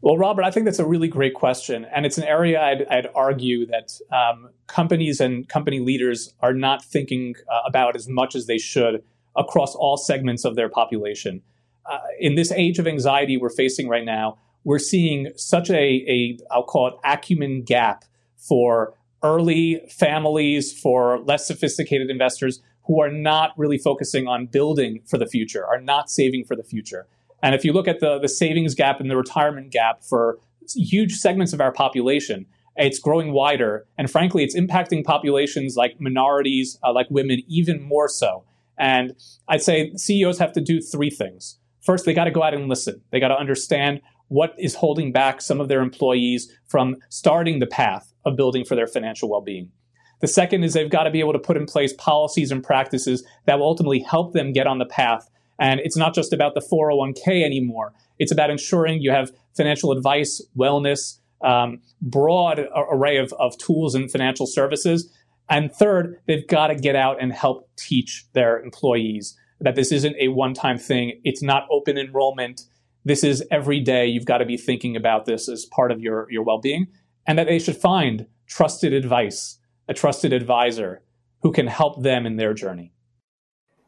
Well, 0.00 0.16
Robert, 0.16 0.42
I 0.42 0.50
think 0.50 0.64
that's 0.64 0.78
a 0.78 0.86
really 0.86 1.06
great 1.06 1.34
question. 1.34 1.86
And 1.94 2.06
it's 2.06 2.18
an 2.18 2.24
area 2.24 2.60
I'd, 2.60 2.86
I'd 2.88 3.08
argue 3.14 3.66
that 3.66 3.92
um, 4.10 4.48
companies 4.66 5.20
and 5.20 5.48
company 5.48 5.78
leaders 5.78 6.34
are 6.40 6.54
not 6.54 6.82
thinking 6.82 7.34
uh, 7.52 7.60
about 7.68 7.94
as 7.94 8.08
much 8.08 8.34
as 8.34 8.46
they 8.46 8.58
should 8.58 9.04
across 9.36 9.74
all 9.74 9.96
segments 9.96 10.44
of 10.44 10.56
their 10.56 10.68
population. 10.68 11.42
Uh, 11.90 11.98
in 12.20 12.34
this 12.34 12.52
age 12.52 12.78
of 12.78 12.86
anxiety 12.86 13.36
we're 13.36 13.50
facing 13.50 13.88
right 13.88 14.04
now, 14.04 14.38
we're 14.64 14.78
seeing 14.78 15.32
such 15.36 15.70
a, 15.70 15.74
a 15.74 16.38
I'll 16.50 16.62
call 16.62 16.88
it 16.88 16.94
acumen 17.04 17.62
gap 17.62 18.04
for 18.36 18.94
early 19.22 19.80
families, 19.88 20.72
for 20.72 21.20
less 21.20 21.46
sophisticated 21.46 22.10
investors 22.10 22.60
who 22.84 23.00
are 23.00 23.10
not 23.10 23.50
really 23.56 23.78
focusing 23.78 24.26
on 24.26 24.46
building 24.46 25.00
for 25.08 25.18
the 25.18 25.26
future, 25.26 25.64
are 25.64 25.80
not 25.80 26.10
saving 26.10 26.44
for 26.44 26.56
the 26.56 26.64
future. 26.64 27.06
And 27.42 27.54
if 27.54 27.64
you 27.64 27.72
look 27.72 27.88
at 27.88 28.00
the, 28.00 28.18
the 28.18 28.28
savings 28.28 28.74
gap 28.74 29.00
and 29.00 29.10
the 29.10 29.16
retirement 29.16 29.70
gap 29.70 30.02
for 30.02 30.38
huge 30.74 31.14
segments 31.14 31.52
of 31.52 31.60
our 31.60 31.72
population, 31.72 32.46
it's 32.76 32.98
growing 32.98 33.32
wider. 33.32 33.86
And 33.98 34.10
frankly, 34.10 34.44
it's 34.44 34.56
impacting 34.56 35.04
populations 35.04 35.76
like 35.76 36.00
minorities, 36.00 36.78
uh, 36.84 36.92
like 36.92 37.06
women, 37.10 37.42
even 37.48 37.82
more 37.82 38.08
so. 38.08 38.44
And 38.78 39.14
I'd 39.48 39.62
say 39.62 39.92
CEOs 39.96 40.38
have 40.38 40.52
to 40.52 40.60
do 40.60 40.80
three 40.80 41.10
things. 41.10 41.58
First, 41.80 42.04
they 42.04 42.14
got 42.14 42.24
to 42.24 42.30
go 42.30 42.42
out 42.42 42.54
and 42.54 42.68
listen. 42.68 43.02
They 43.10 43.20
got 43.20 43.28
to 43.28 43.38
understand 43.38 44.00
what 44.28 44.54
is 44.58 44.76
holding 44.76 45.12
back 45.12 45.40
some 45.42 45.60
of 45.60 45.68
their 45.68 45.82
employees 45.82 46.50
from 46.66 46.96
starting 47.10 47.58
the 47.58 47.66
path 47.66 48.12
of 48.24 48.36
building 48.36 48.64
for 48.64 48.74
their 48.74 48.86
financial 48.86 49.28
well 49.28 49.42
being. 49.42 49.70
The 50.20 50.28
second 50.28 50.62
is 50.62 50.72
they've 50.72 50.88
got 50.88 51.02
to 51.02 51.10
be 51.10 51.20
able 51.20 51.32
to 51.32 51.38
put 51.38 51.56
in 51.56 51.66
place 51.66 51.92
policies 51.98 52.50
and 52.52 52.62
practices 52.62 53.24
that 53.46 53.58
will 53.58 53.66
ultimately 53.66 53.98
help 53.98 54.32
them 54.32 54.52
get 54.52 54.66
on 54.66 54.78
the 54.78 54.86
path 54.86 55.28
And 55.58 55.80
it's 55.80 55.96
not 55.96 56.14
just 56.14 56.32
about 56.32 56.54
the 56.54 56.60
401k 56.60 57.44
anymore. 57.44 57.92
It's 58.18 58.32
about 58.32 58.50
ensuring 58.50 59.02
you 59.02 59.10
have 59.10 59.32
financial 59.54 59.92
advice, 59.92 60.40
wellness, 60.56 61.18
um, 61.44 61.80
broad 62.00 62.66
array 62.74 63.16
of, 63.16 63.32
of 63.38 63.58
tools 63.58 63.94
and 63.94 64.10
financial 64.10 64.46
services. 64.46 65.12
And 65.52 65.70
third, 65.70 66.18
they've 66.26 66.48
got 66.48 66.68
to 66.68 66.74
get 66.74 66.96
out 66.96 67.20
and 67.20 67.30
help 67.30 67.68
teach 67.76 68.24
their 68.32 68.58
employees 68.58 69.36
that 69.60 69.74
this 69.74 69.92
isn't 69.92 70.16
a 70.18 70.28
one 70.28 70.54
time 70.54 70.78
thing. 70.78 71.20
It's 71.24 71.42
not 71.42 71.66
open 71.70 71.98
enrollment. 71.98 72.62
This 73.04 73.22
is 73.22 73.44
every 73.50 73.78
day. 73.78 74.06
You've 74.06 74.24
got 74.24 74.38
to 74.38 74.46
be 74.46 74.56
thinking 74.56 74.96
about 74.96 75.26
this 75.26 75.50
as 75.50 75.66
part 75.66 75.92
of 75.92 76.00
your, 76.00 76.26
your 76.30 76.42
well 76.42 76.58
being, 76.58 76.86
and 77.26 77.38
that 77.38 77.48
they 77.48 77.58
should 77.58 77.76
find 77.76 78.26
trusted 78.46 78.94
advice, 78.94 79.58
a 79.88 79.92
trusted 79.92 80.32
advisor 80.32 81.02
who 81.42 81.52
can 81.52 81.66
help 81.66 82.02
them 82.02 82.24
in 82.24 82.36
their 82.36 82.54
journey. 82.54 82.94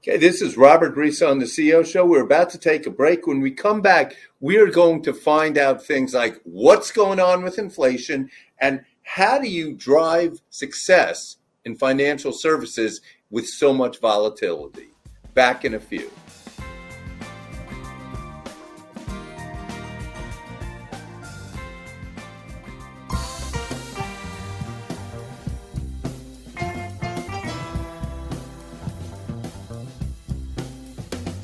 Okay, 0.07 0.19
this 0.19 0.43
is 0.43 0.59
Robert 0.59 0.95
Reiss 0.95 1.23
on 1.23 1.39
the 1.39 1.47
CEO 1.47 1.87
Show. 1.87 2.05
We're 2.05 2.25
about 2.25 2.51
to 2.51 2.59
take 2.59 2.87
a 2.87 2.91
break. 2.91 3.27
When 3.27 3.41
we 3.41 3.51
come 3.51 3.81
back, 3.81 4.17
we 4.39 4.59
are 4.59 4.67
going 4.67 5.03
to 5.05 5.15
find 5.15 5.57
out 5.57 5.83
things 5.83 6.13
like 6.13 6.39
what's 6.45 6.93
going 6.93 7.21
on 7.21 7.43
with 7.43 7.59
inflation 7.59 8.29
and 8.59 8.85
how 9.03 9.39
do 9.39 9.49
you 9.49 9.73
drive 9.73 10.43
success 10.51 11.39
in 11.65 11.75
financial 11.75 12.33
services 12.33 13.01
with 13.31 13.49
so 13.49 13.73
much 13.73 14.01
volatility. 14.01 14.89
Back 15.35 15.65
in 15.65 15.75
a 15.75 15.81
few. 15.81 16.11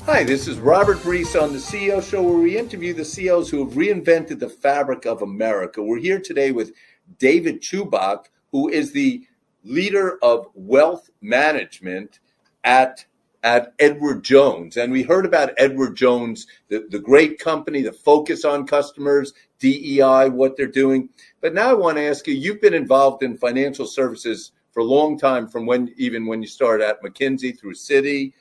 Hi, 0.05 0.23
this 0.25 0.47
is 0.47 0.59
Robert 0.59 1.03
Reiss 1.05 1.35
on 1.35 1.53
the 1.53 1.57
CEO 1.57 2.03
Show, 2.03 2.21
where 2.21 2.37
we 2.37 2.57
interview 2.57 2.93
the 2.93 3.05
CEOs 3.05 3.49
who 3.49 3.65
have 3.65 3.75
reinvented 3.75 4.39
the 4.39 4.49
fabric 4.49 5.05
of 5.05 5.21
America. 5.21 5.81
We're 5.81 5.99
here 5.99 6.19
today 6.19 6.51
with 6.51 6.73
David 7.17 7.61
Chubak, 7.61 8.25
who 8.51 8.67
is 8.67 8.91
the 8.91 9.25
leader 9.63 10.17
of 10.21 10.47
wealth 10.53 11.09
management 11.21 12.19
at 12.63 13.05
at 13.43 13.73
Edward 13.79 14.23
Jones. 14.23 14.77
And 14.77 14.91
we 14.91 15.01
heard 15.01 15.25
about 15.25 15.53
Edward 15.57 15.95
Jones, 15.95 16.45
the, 16.69 16.85
the 16.91 16.99
great 16.99 17.39
company, 17.39 17.81
the 17.81 17.91
focus 17.91 18.45
on 18.45 18.67
customers, 18.67 19.33
DEI, 19.57 20.29
what 20.29 20.55
they're 20.55 20.67
doing. 20.67 21.09
But 21.41 21.55
now 21.55 21.69
I 21.69 21.73
want 21.73 21.97
to 21.97 22.03
ask 22.03 22.27
you, 22.27 22.35
you've 22.35 22.61
been 22.61 22.75
involved 22.75 23.23
in 23.23 23.35
financial 23.35 23.87
services 23.87 24.51
for 24.71 24.81
a 24.81 24.85
long 24.85 25.17
time, 25.17 25.47
from 25.47 25.65
when 25.65 25.93
even 25.97 26.25
when 26.25 26.41
you 26.41 26.47
started 26.47 26.87
at 26.87 27.01
McKinsey 27.03 27.59
through 27.59 27.73
Citi. 27.73 28.33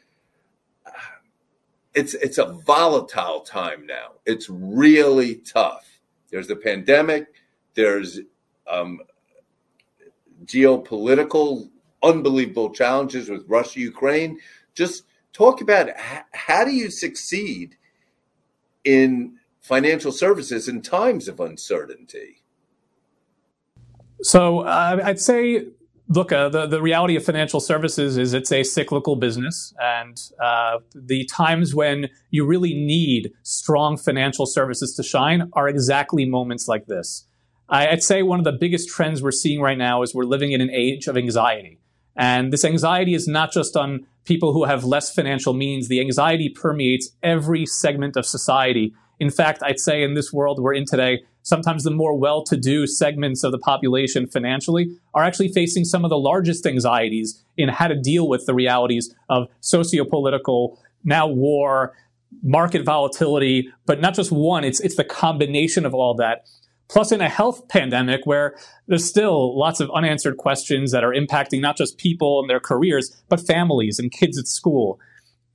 It's 1.93 2.15
it's 2.15 2.39
a 2.39 2.53
volatile 2.65 3.41
time 3.41 3.85
now. 3.85 4.13
It's 4.25 4.49
really 4.49 5.37
tough. 5.37 6.01
There's 6.31 6.47
the 6.47 6.55
pandemic. 6.55 7.27
There's 7.75 8.21
um, 8.69 9.01
geopolitical, 10.51 11.71
unbelievable 12.03 12.71
challenges 12.71 13.29
with 13.31 13.45
Russia, 13.49 13.81
Ukraine. 13.81 14.39
Just 14.75 15.05
talk 15.33 15.61
about 15.61 15.89
how 16.33 16.65
do 16.65 16.73
you 16.73 16.91
succeed 16.91 17.77
in 18.85 19.37
financial 19.61 20.13
services 20.13 20.69
in 20.69 20.83
times 20.83 21.29
of 21.29 21.41
uncertainty? 21.41 22.43
So 24.23 24.61
uh, 24.61 25.01
I'd 25.03 25.21
say, 25.21 25.67
look, 26.09 26.33
uh, 26.33 26.49
the 26.49 26.67
the 26.67 26.83
reality 26.83 27.17
of 27.17 27.25
financial 27.25 27.61
services 27.61 28.19
is 28.19 28.35
it's 28.35 28.53
a 28.53 28.63
cyclical 28.63 29.17
business, 29.17 29.73
and 29.81 30.21
uh, 30.43 30.79
the 30.95 31.25
times 31.27 31.75
when 31.75 32.09
you 32.31 32.45
really 32.45 32.75
need 32.75 33.33
strong 33.43 33.97
financial 33.97 34.47
services 34.47 34.95
to 34.97 35.03
shine 35.03 35.51
are 35.55 35.69
exactly 35.69 36.27
moments 36.27 36.69
like 36.69 36.87
this. 36.87 37.27
I'd 37.71 38.03
say 38.03 38.23
one 38.23 38.41
of 38.41 38.45
the 38.45 38.53
biggest 38.53 38.89
trends 38.89 39.23
we're 39.23 39.31
seeing 39.31 39.61
right 39.61 39.79
now 39.79 40.03
is 40.03 40.13
we're 40.13 40.25
living 40.25 40.51
in 40.51 40.61
an 40.61 40.71
age 40.71 41.07
of 41.07 41.17
anxiety. 41.17 41.79
And 42.17 42.53
this 42.53 42.65
anxiety 42.65 43.15
is 43.15 43.29
not 43.29 43.53
just 43.53 43.77
on 43.77 44.07
people 44.25 44.53
who 44.53 44.65
have 44.65 44.85
less 44.85 45.15
financial 45.15 45.55
means. 45.55 45.89
The 45.89 46.01
anxiety 46.01 46.49
permeates 46.49 47.11
every 47.23 47.65
segment 47.67 48.17
of 48.17 48.27
society. 48.27 48.93
In 49.21 49.31
fact, 49.31 49.63
I'd 49.63 49.79
say 49.79 50.03
in 50.03 50.15
this 50.15 50.33
world 50.33 50.61
we're 50.61 50.75
in 50.75 50.85
today, 50.85 51.23
sometimes 51.43 51.85
the 51.85 51.93
more 51.93 52.17
well 52.19 52.43
to 52.45 52.57
do 52.57 52.89
segments 52.89 53.45
of 53.45 53.53
the 53.53 53.59
population 53.59 54.27
financially 54.27 54.97
are 55.15 55.23
actually 55.23 55.53
facing 55.53 55.85
some 55.85 56.05
of 56.05 56.11
the 56.11 56.19
largest 56.19 56.67
anxieties 56.67 57.45
in 57.57 57.69
how 57.69 57.87
to 57.87 57.99
deal 57.99 58.29
with 58.29 58.47
the 58.47 58.55
realities 58.55 59.15
of 59.29 59.49
sociopolitical, 59.63 60.77
now 61.05 61.29
war, 61.29 61.95
market 62.43 62.85
volatility, 62.85 63.71
but 63.87 64.01
not 64.01 64.15
just 64.15 64.33
one, 64.33 64.65
it's, 64.65 64.81
it's 64.81 64.97
the 64.97 65.05
combination 65.05 65.87
of 65.87 65.95
all 65.95 66.15
that 66.15 66.47
Plus, 66.91 67.13
in 67.13 67.21
a 67.21 67.29
health 67.29 67.69
pandemic 67.69 68.23
where 68.25 68.57
there's 68.89 69.09
still 69.09 69.57
lots 69.57 69.79
of 69.79 69.89
unanswered 69.95 70.37
questions 70.39 70.91
that 70.91 71.05
are 71.05 71.13
impacting 71.13 71.61
not 71.61 71.77
just 71.77 71.99
people 71.99 72.41
and 72.41 72.51
their 72.51 72.59
careers, 72.59 73.23
but 73.29 73.39
families 73.39 74.01
and 74.01 74.11
kids 74.11 74.37
at 74.37 74.49
school. 74.49 74.99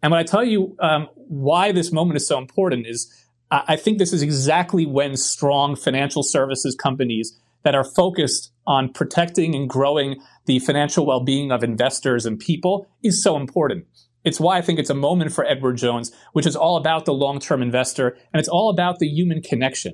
And 0.02 0.12
when 0.12 0.20
I 0.20 0.24
tell 0.24 0.46
you 0.46 0.78
um, 0.80 1.10
why 1.16 1.74
this 1.74 1.92
moment 1.92 2.16
is 2.16 2.26
so 2.26 2.38
important 2.38 2.88
is 2.88 3.12
I 3.52 3.76
think 3.76 3.98
this 3.98 4.14
is 4.14 4.22
exactly 4.22 4.86
when 4.86 5.18
strong 5.18 5.76
financial 5.76 6.24
services 6.24 6.74
companies 6.74 7.38
that 7.64 7.76
are 7.76 7.84
focused 7.84 8.52
on 8.66 8.94
protecting 8.94 9.56
and 9.56 9.70
growing 9.70 10.22
the 10.46 10.60
financial 10.60 11.06
well-being 11.06 11.52
of 11.52 11.64
investors 11.64 12.26
and 12.26 12.40
people 12.40 12.88
is 13.04 13.22
so 13.22 13.36
important. 13.36 13.86
It's 14.24 14.40
why 14.40 14.58
I 14.58 14.62
think 14.62 14.80
it's 14.80 14.90
a 14.90 14.96
moment 14.96 15.34
for 15.34 15.46
Edward 15.46 15.78
Jones, 15.78 16.12
which 16.34 16.48
is 16.48 16.56
all 16.56 16.78
about 16.78 17.06
the 17.06 17.14
long-term 17.14 17.62
investor 17.62 18.18
and 18.34 18.40
it's 18.40 18.50
all 18.50 18.70
about 18.70 19.00
the 19.00 19.08
human 19.08 19.42
connection. 19.42 19.94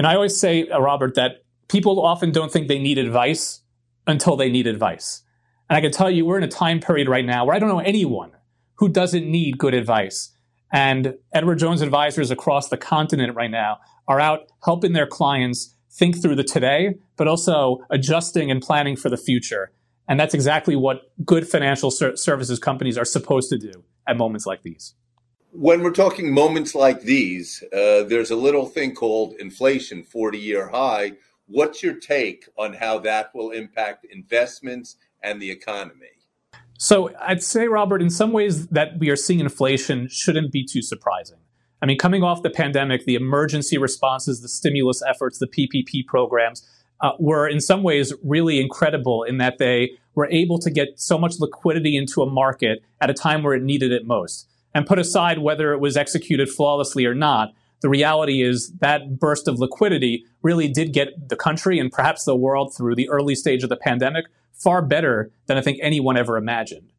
And 0.00 0.06
I 0.06 0.14
always 0.14 0.40
say, 0.40 0.66
uh, 0.66 0.80
Robert, 0.80 1.14
that 1.16 1.44
people 1.68 2.00
often 2.00 2.32
don't 2.32 2.50
think 2.50 2.68
they 2.68 2.78
need 2.78 2.96
advice 2.96 3.60
until 4.06 4.34
they 4.34 4.48
need 4.48 4.66
advice. 4.66 5.22
And 5.68 5.76
I 5.76 5.82
can 5.82 5.92
tell 5.92 6.10
you, 6.10 6.24
we're 6.24 6.38
in 6.38 6.42
a 6.42 6.48
time 6.48 6.80
period 6.80 7.06
right 7.06 7.22
now 7.22 7.44
where 7.44 7.54
I 7.54 7.58
don't 7.58 7.68
know 7.68 7.80
anyone 7.80 8.30
who 8.76 8.88
doesn't 8.88 9.30
need 9.30 9.58
good 9.58 9.74
advice. 9.74 10.34
And 10.72 11.18
Edward 11.34 11.58
Jones 11.58 11.82
advisors 11.82 12.30
across 12.30 12.70
the 12.70 12.78
continent 12.78 13.36
right 13.36 13.50
now 13.50 13.76
are 14.08 14.18
out 14.18 14.50
helping 14.64 14.94
their 14.94 15.06
clients 15.06 15.76
think 15.90 16.22
through 16.22 16.36
the 16.36 16.44
today, 16.44 16.94
but 17.18 17.28
also 17.28 17.80
adjusting 17.90 18.50
and 18.50 18.62
planning 18.62 18.96
for 18.96 19.10
the 19.10 19.18
future. 19.18 19.70
And 20.08 20.18
that's 20.18 20.32
exactly 20.32 20.76
what 20.76 21.12
good 21.26 21.46
financial 21.46 21.90
ser- 21.90 22.16
services 22.16 22.58
companies 22.58 22.96
are 22.96 23.04
supposed 23.04 23.50
to 23.50 23.58
do 23.58 23.84
at 24.06 24.16
moments 24.16 24.46
like 24.46 24.62
these 24.62 24.94
when 25.52 25.82
we're 25.82 25.90
talking 25.90 26.32
moments 26.32 26.74
like 26.74 27.02
these, 27.02 27.62
uh, 27.72 28.04
there's 28.04 28.30
a 28.30 28.36
little 28.36 28.66
thing 28.66 28.94
called 28.94 29.34
inflation, 29.38 30.02
40 30.02 30.38
year 30.38 30.68
high. 30.68 31.12
What's 31.46 31.82
your 31.82 31.94
take 31.94 32.48
on 32.56 32.74
how 32.74 32.98
that 33.00 33.34
will 33.34 33.50
impact 33.50 34.06
investments 34.10 34.96
and 35.22 35.42
the 35.42 35.50
economy? 35.50 36.06
So 36.78 37.10
I'd 37.20 37.42
say, 37.42 37.66
Robert, 37.66 38.00
in 38.00 38.10
some 38.10 38.32
ways 38.32 38.68
that 38.68 38.98
we 38.98 39.10
are 39.10 39.16
seeing 39.16 39.40
inflation 39.40 40.08
shouldn't 40.08 40.52
be 40.52 40.64
too 40.64 40.82
surprising. 40.82 41.38
I 41.82 41.86
mean, 41.86 41.98
coming 41.98 42.22
off 42.22 42.42
the 42.42 42.50
pandemic, 42.50 43.04
the 43.04 43.14
emergency 43.14 43.78
responses, 43.78 44.42
the 44.42 44.48
stimulus 44.48 45.02
efforts, 45.06 45.38
the 45.38 45.46
PPP 45.46 46.06
programs 46.06 46.68
uh, 47.00 47.12
were 47.18 47.48
in 47.48 47.60
some 47.60 47.82
ways 47.82 48.12
really 48.22 48.60
incredible 48.60 49.24
in 49.24 49.38
that 49.38 49.58
they 49.58 49.92
were 50.14 50.28
able 50.30 50.58
to 50.58 50.70
get 50.70 50.88
so 51.00 51.18
much 51.18 51.40
liquidity 51.40 51.96
into 51.96 52.22
a 52.22 52.30
market 52.30 52.82
at 53.00 53.10
a 53.10 53.14
time 53.14 53.42
where 53.42 53.54
it 53.54 53.62
needed 53.62 53.92
it 53.92 54.06
most. 54.06 54.49
And 54.74 54.86
put 54.86 54.98
aside 54.98 55.40
whether 55.40 55.72
it 55.72 55.80
was 55.80 55.96
executed 55.96 56.48
flawlessly 56.48 57.06
or 57.06 57.14
not, 57.14 57.52
the 57.80 57.88
reality 57.88 58.42
is 58.42 58.72
that 58.80 59.18
burst 59.18 59.48
of 59.48 59.58
liquidity 59.58 60.24
really 60.42 60.68
did 60.68 60.92
get 60.92 61.28
the 61.28 61.36
country 61.36 61.78
and 61.78 61.90
perhaps 61.90 62.24
the 62.24 62.36
world 62.36 62.74
through 62.76 62.94
the 62.94 63.08
early 63.08 63.34
stage 63.34 63.62
of 63.62 63.68
the 63.68 63.76
pandemic 63.76 64.26
far 64.52 64.82
better 64.82 65.32
than 65.46 65.56
I 65.56 65.62
think 65.62 65.78
anyone 65.80 66.16
ever 66.16 66.36
imagined. 66.36 66.92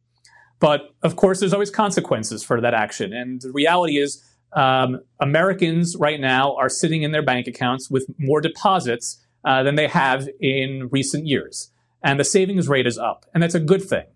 But 0.58 0.94
of 1.02 1.16
course, 1.16 1.40
there's 1.40 1.52
always 1.52 1.70
consequences 1.70 2.42
for 2.42 2.60
that 2.60 2.74
action. 2.74 3.12
And 3.12 3.40
the 3.40 3.52
reality 3.52 3.98
is, 3.98 4.24
um, 4.54 5.00
Americans 5.18 5.96
right 5.96 6.20
now 6.20 6.54
are 6.56 6.68
sitting 6.68 7.02
in 7.02 7.12
their 7.12 7.22
bank 7.22 7.46
accounts 7.46 7.90
with 7.90 8.06
more 8.18 8.40
deposits 8.40 9.24
uh, 9.44 9.62
than 9.62 9.76
they 9.76 9.88
have 9.88 10.28
in 10.40 10.88
recent 10.92 11.26
years. 11.26 11.70
And 12.04 12.20
the 12.20 12.24
savings 12.24 12.68
rate 12.68 12.86
is 12.86 12.98
up. 12.98 13.24
And 13.32 13.42
that's 13.42 13.54
a 13.54 13.60
good 13.60 13.82
thing. 13.82 14.06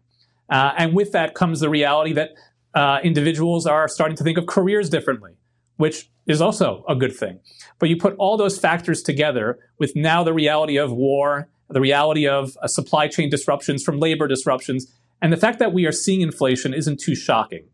Uh, 0.50 0.72
and 0.76 0.94
with 0.94 1.12
that 1.12 1.34
comes 1.34 1.60
the 1.60 1.70
reality 1.70 2.12
that 2.12 2.30
uh, 2.76 3.00
individuals 3.02 3.66
are 3.66 3.88
starting 3.88 4.16
to 4.16 4.23
think 4.23 4.37
of 4.37 4.47
careers 4.47 4.90
differently, 4.90 5.33
which 5.78 6.11
is 6.26 6.42
also 6.42 6.85
a 6.88 6.95
good 6.95 7.16
thing. 7.16 7.40
But 7.78 7.88
you 7.88 7.97
put 7.97 8.14
all 8.18 8.37
those 8.37 8.59
factors 8.59 9.02
together 9.02 9.59
with 9.78 9.97
now 9.97 10.23
the 10.23 10.35
reality 10.35 10.76
of 10.76 10.92
war, 10.92 11.49
the 11.71 11.80
reality 11.80 12.28
of 12.28 12.56
uh, 12.62 12.68
supply 12.68 13.09
chain 13.09 13.30
disruptions 13.30 13.83
from 13.83 13.99
labor 13.99 14.28
disruptions, 14.28 14.95
and 15.23 15.33
the 15.33 15.38
fact 15.38 15.59
that 15.59 15.73
we 15.73 15.87
are 15.87 15.92
seeing 15.92 16.21
inflation 16.21 16.75
isn't 16.75 17.00
too 17.00 17.14
shocking. 17.14 17.66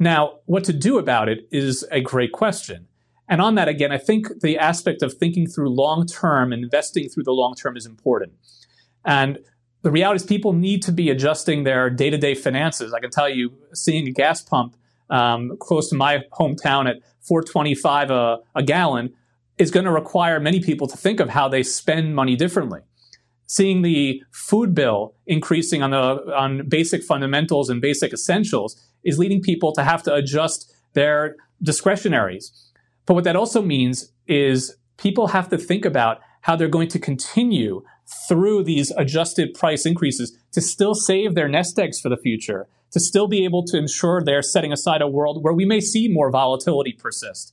Now, 0.00 0.40
what 0.46 0.64
to 0.64 0.72
do 0.72 0.98
about 0.98 1.28
it 1.28 1.46
is 1.52 1.86
a 1.92 2.00
great 2.00 2.32
question. 2.32 2.88
And 3.28 3.40
on 3.40 3.54
that, 3.54 3.68
again, 3.68 3.92
I 3.92 3.98
think 3.98 4.40
the 4.40 4.58
aspect 4.58 5.02
of 5.02 5.14
thinking 5.14 5.46
through 5.46 5.70
long 5.70 6.04
term, 6.04 6.52
investing 6.52 7.08
through 7.08 7.24
the 7.24 7.32
long 7.32 7.54
term 7.54 7.76
is 7.76 7.86
important. 7.86 8.32
And 9.04 9.38
the 9.86 9.92
reality 9.92 10.16
is 10.16 10.24
people 10.24 10.52
need 10.52 10.82
to 10.82 10.90
be 10.90 11.10
adjusting 11.10 11.62
their 11.62 11.88
day-to-day 11.88 12.34
finances. 12.34 12.92
I 12.92 12.98
can 12.98 13.08
tell 13.08 13.28
you, 13.28 13.52
seeing 13.72 14.08
a 14.08 14.10
gas 14.10 14.42
pump 14.42 14.74
um, 15.10 15.56
close 15.60 15.88
to 15.90 15.94
my 15.94 16.24
hometown 16.32 16.90
at 16.90 16.96
425 17.20 18.10
a, 18.10 18.38
a 18.56 18.64
gallon 18.64 19.14
is 19.58 19.70
going 19.70 19.84
to 19.84 19.92
require 19.92 20.40
many 20.40 20.58
people 20.58 20.88
to 20.88 20.96
think 20.96 21.20
of 21.20 21.28
how 21.28 21.46
they 21.46 21.62
spend 21.62 22.16
money 22.16 22.34
differently. 22.34 22.80
Seeing 23.46 23.82
the 23.82 24.24
food 24.32 24.74
bill 24.74 25.14
increasing 25.24 25.84
on 25.84 25.92
the 25.92 26.34
on 26.34 26.68
basic 26.68 27.04
fundamentals 27.04 27.70
and 27.70 27.80
basic 27.80 28.12
essentials 28.12 28.74
is 29.04 29.20
leading 29.20 29.40
people 29.40 29.70
to 29.74 29.84
have 29.84 30.02
to 30.02 30.12
adjust 30.12 30.74
their 30.94 31.36
discretionaries. 31.62 32.50
But 33.06 33.14
what 33.14 33.22
that 33.22 33.36
also 33.36 33.62
means 33.62 34.10
is 34.26 34.76
people 34.96 35.28
have 35.28 35.48
to 35.50 35.56
think 35.56 35.84
about 35.84 36.18
how 36.40 36.56
they're 36.56 36.66
going 36.66 36.88
to 36.88 36.98
continue 36.98 37.84
through 38.28 38.64
these 38.64 38.92
adjusted 38.96 39.54
price 39.54 39.84
increases 39.84 40.36
to 40.52 40.60
still 40.60 40.94
save 40.94 41.34
their 41.34 41.48
nest 41.48 41.78
eggs 41.78 42.00
for 42.00 42.08
the 42.08 42.16
future, 42.16 42.68
to 42.92 43.00
still 43.00 43.26
be 43.26 43.44
able 43.44 43.64
to 43.64 43.76
ensure 43.76 44.22
they're 44.22 44.42
setting 44.42 44.72
aside 44.72 45.02
a 45.02 45.08
world 45.08 45.42
where 45.42 45.52
we 45.52 45.64
may 45.64 45.80
see 45.80 46.08
more 46.08 46.30
volatility 46.30 46.92
persist. 46.92 47.52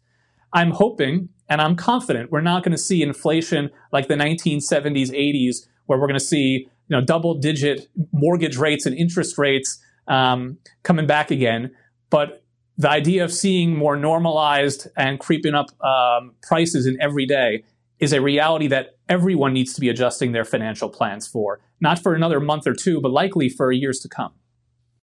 I'm 0.53 0.71
hoping 0.71 1.29
and 1.49 1.61
I'm 1.61 1.75
confident 1.75 2.31
we're 2.31 2.41
not 2.41 2.63
going 2.63 2.71
to 2.71 2.77
see 2.77 3.01
inflation 3.01 3.69
like 3.91 4.07
the 4.07 4.15
1970s, 4.15 5.09
80s, 5.09 5.67
where 5.87 5.99
we're 5.99 6.07
going 6.07 6.19
to 6.19 6.25
see 6.25 6.67
you 6.87 6.97
know 6.97 7.01
double 7.01 7.35
digit 7.35 7.89
mortgage 8.11 8.57
rates 8.57 8.85
and 8.85 8.95
interest 8.95 9.37
rates 9.37 9.79
um, 10.07 10.57
coming 10.83 11.07
back 11.07 11.31
again. 11.31 11.71
But 12.09 12.43
the 12.77 12.89
idea 12.89 13.23
of 13.23 13.31
seeing 13.31 13.75
more 13.75 13.95
normalized 13.95 14.87
and 14.97 15.19
creeping 15.19 15.53
up 15.53 15.67
um, 15.83 16.33
prices 16.41 16.85
in 16.85 16.99
every 17.01 17.25
day 17.25 17.63
is 18.03 18.11
a 18.11 18.21
reality 18.21 18.67
that 18.67 18.97
everyone 19.07 19.53
needs 19.53 19.73
to 19.73 19.79
be 19.79 19.87
adjusting 19.87 20.33
their 20.33 20.43
financial 20.43 20.89
plans 20.89 21.25
for, 21.25 21.61
not 21.79 21.97
for 21.97 22.13
another 22.13 22.41
month 22.41 22.67
or 22.67 22.73
two, 22.73 22.99
but 22.99 23.11
likely 23.11 23.47
for 23.47 23.71
years 23.71 23.99
to 23.99 24.09
come. 24.09 24.33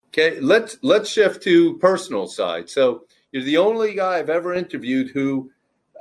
Okay, 0.08 0.38
let's 0.40 0.76
let's 0.82 1.08
shift 1.08 1.42
to 1.44 1.78
personal 1.78 2.26
side. 2.26 2.68
So 2.68 3.04
you're 3.32 3.42
the 3.42 3.56
only 3.56 3.94
guy 3.94 4.18
I've 4.18 4.28
ever 4.28 4.52
interviewed 4.52 5.10
who 5.10 5.50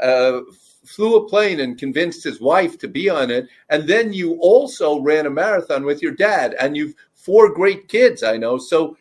uh, 0.01 0.41
flew 0.83 1.15
a 1.15 1.29
plane 1.29 1.61
and 1.61 1.77
convinced 1.77 2.23
his 2.23 2.41
wife 2.41 2.77
to 2.79 2.87
be 2.89 3.07
on 3.07 3.31
it, 3.31 3.47
and 3.69 3.87
then 3.87 4.11
you 4.11 4.37
also 4.41 4.99
ran 4.99 5.25
a 5.25 5.29
marathon 5.29 5.85
with 5.85 6.01
your 6.01 6.13
dad, 6.13 6.53
and 6.59 6.75
you've 6.75 6.95
four 7.13 7.53
great 7.53 7.87
kids. 7.87 8.23
I 8.23 8.35
know. 8.35 8.57
So 8.57 8.97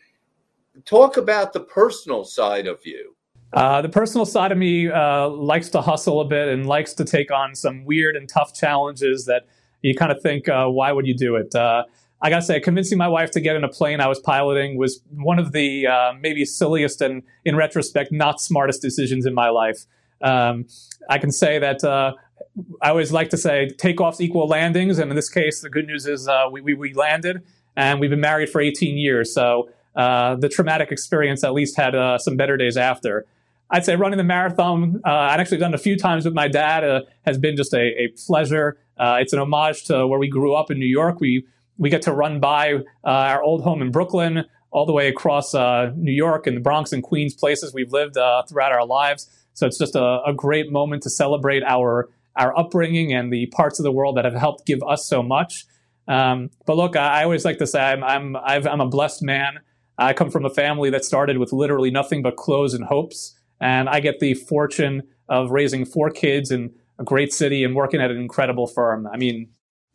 talk 0.85 1.17
about 1.17 1.51
the 1.51 1.59
personal 1.59 2.23
side 2.23 2.67
of 2.67 2.85
you. 2.85 3.15
Uh, 3.51 3.81
the 3.81 3.89
personal 3.89 4.25
side 4.25 4.51
of 4.51 4.57
me 4.57 4.89
uh, 4.89 5.27
likes 5.27 5.69
to 5.69 5.81
hustle 5.81 6.21
a 6.21 6.25
bit 6.25 6.49
and 6.49 6.67
likes 6.67 6.93
to 6.93 7.05
take 7.05 7.31
on 7.31 7.55
some 7.55 7.83
weird 7.83 8.15
and 8.15 8.29
tough 8.29 8.53
challenges 8.53 9.25
that 9.25 9.47
you 9.81 9.95
kind 9.95 10.11
of 10.11 10.21
think, 10.21 10.47
uh, 10.47 10.67
why 10.67 10.91
would 10.91 11.07
you 11.07 11.15
do 11.15 11.35
it? 11.35 11.55
Uh, 11.55 11.83
I 12.21 12.29
gotta 12.29 12.43
say, 12.43 12.59
convincing 12.59 12.97
my 12.97 13.07
wife 13.07 13.31
to 13.31 13.39
get 13.39 13.55
in 13.55 13.63
a 13.63 13.69
plane 13.69 14.01
I 14.01 14.07
was 14.07 14.19
piloting 14.19 14.77
was 14.77 15.01
one 15.15 15.39
of 15.39 15.51
the 15.51 15.87
uh, 15.87 16.13
maybe 16.19 16.45
silliest 16.45 17.01
and, 17.01 17.23
in 17.45 17.55
retrospect, 17.55 18.11
not 18.11 18.41
smartest 18.41 18.81
decisions 18.81 19.25
in 19.25 19.33
my 19.33 19.49
life. 19.49 19.85
Um, 20.21 20.67
I 21.09 21.17
can 21.17 21.31
say 21.31 21.59
that 21.59 21.83
I 21.85 22.89
always 22.89 23.11
like 23.11 23.29
to 23.29 23.37
say 23.37 23.69
takeoffs 23.77 24.19
equal 24.19 24.47
landings, 24.47 24.99
and 24.99 25.09
in 25.09 25.15
this 25.15 25.29
case, 25.29 25.61
the 25.61 25.69
good 25.69 25.87
news 25.87 26.05
is 26.05 26.27
we, 26.51 26.59
we, 26.59 26.73
we 26.73 26.93
landed, 26.93 27.41
and 27.77 28.01
we've 28.01 28.09
been 28.09 28.19
married 28.19 28.49
for 28.49 28.59
18 28.59 28.97
years. 28.97 29.33
So 29.33 29.69
the 29.95 30.49
traumatic 30.51 30.91
experience 30.91 31.45
at 31.45 31.53
least 31.53 31.77
had 31.77 31.95
some 32.19 32.35
better 32.35 32.57
days 32.57 32.75
after. 32.75 33.25
I'd 33.71 33.85
say 33.85 33.95
running 33.95 34.17
the 34.17 34.23
marathon, 34.23 35.01
uh, 35.05 35.09
I'd 35.09 35.39
actually 35.39 35.57
done 35.57 35.73
a 35.73 35.79
few 35.79 35.97
times 35.97 36.25
with 36.25 36.33
my 36.33 36.47
dad, 36.47 36.83
uh, 36.83 37.01
has 37.25 37.37
been 37.37 37.55
just 37.55 37.73
a, 37.73 38.01
a 38.01 38.07
pleasure. 38.25 38.79
Uh, 38.97 39.17
it's 39.21 39.31
an 39.31 39.39
homage 39.39 39.85
to 39.85 40.07
where 40.07 40.19
we 40.19 40.27
grew 40.27 40.55
up 40.55 40.71
in 40.71 40.79
New 40.79 40.87
York. 40.87 41.19
We 41.19 41.45
we 41.77 41.89
get 41.89 42.01
to 42.03 42.11
run 42.11 42.39
by 42.39 42.73
uh, 42.73 42.79
our 43.03 43.41
old 43.41 43.63
home 43.63 43.81
in 43.81 43.91
Brooklyn, 43.91 44.43
all 44.71 44.85
the 44.85 44.91
way 44.91 45.07
across 45.07 45.55
uh, 45.55 45.91
New 45.95 46.11
York 46.11 46.45
and 46.45 46.57
the 46.57 46.61
Bronx 46.61 46.91
and 46.91 47.01
Queens, 47.01 47.33
places 47.33 47.73
we've 47.73 47.91
lived 47.91 48.17
uh, 48.17 48.43
throughout 48.43 48.71
our 48.71 48.85
lives. 48.85 49.27
So 49.53 49.65
it's 49.65 49.77
just 49.77 49.95
a, 49.95 50.21
a, 50.25 50.33
great 50.33 50.71
moment 50.71 51.03
to 51.03 51.09
celebrate 51.09 51.63
our 51.63 52.09
our 52.35 52.57
upbringing 52.57 53.13
and 53.13 53.33
the 53.33 53.47
parts 53.47 53.79
of 53.79 53.83
the 53.83 53.91
world 53.91 54.17
that 54.17 54.25
have 54.25 54.35
helped 54.35 54.65
give 54.65 54.81
us 54.83 55.05
so 55.05 55.23
much. 55.23 55.65
Um, 56.07 56.49
but 56.65 56.75
look, 56.77 56.95
I, 56.95 57.21
I, 57.21 57.23
always 57.23 57.45
like 57.45 57.57
to 57.59 57.67
say 57.67 57.79
I'm 57.81 58.03
I'm 58.03 58.35
i 58.35 58.55
am 58.55 58.81
a 58.81 58.87
blessed 58.87 59.21
man. 59.21 59.59
I 59.97 60.13
come 60.13 60.31
from 60.31 60.45
a 60.45 60.49
family 60.49 60.89
that 60.91 61.03
started 61.03 61.37
with 61.37 61.51
literally 61.51 61.91
nothing 61.91 62.21
but 62.21 62.35
clothes 62.35 62.73
and 62.73 62.85
hopes. 62.85 63.38
And 63.61 63.89
I 63.89 63.99
get 63.99 64.19
the 64.19 64.33
fortune 64.33 65.03
of 65.27 65.51
raising 65.51 65.85
four 65.85 66.09
kids 66.09 66.51
in 66.51 66.73
a 66.97 67.03
great 67.03 67.33
city 67.33 67.63
and 67.63 67.75
working 67.75 68.01
at 68.01 68.11
an 68.11 68.17
incredible 68.17 68.67
firm. 68.67 69.07
I 69.07 69.17
mean, 69.17 69.49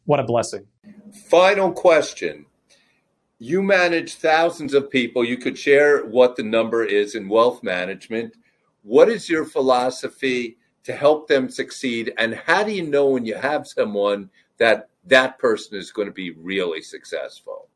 what 0.05 0.20
a 0.20 0.24
blessing. 0.24 0.66
Final 1.29 1.72
question. 1.72 2.46
You 3.38 3.62
manage 3.62 4.14
thousands 4.14 4.74
of 4.74 4.90
people. 4.90 5.24
You 5.24 5.37
could 5.37 5.59
share 5.59 6.05
what 6.07 6.37
the 6.37 6.42
number 6.42 6.85
is 6.85 7.14
in 7.14 7.29
wealth 7.29 7.62
management. 7.62 8.35
What 8.83 9.09
is 9.09 9.29
your 9.29 9.44
philosophy 9.44 10.57
to 10.85 10.92
help 10.94 11.29
them 11.29 11.48
succeed? 11.48 12.12
And 12.18 12.35
how 12.35 12.62
do 12.62 12.72
you 12.72 12.87
know 12.87 13.09
when 13.09 13.27
you 13.27 13.35
have 13.35 13.66
someone 13.66 14.31
that 14.59 14.88
that 15.07 15.38
person 15.38 15.77
is 15.77 15.90
going 15.90 16.09
to 16.09 16.12
be 16.12 16.31
really 16.31 16.81
successful? 16.81 17.68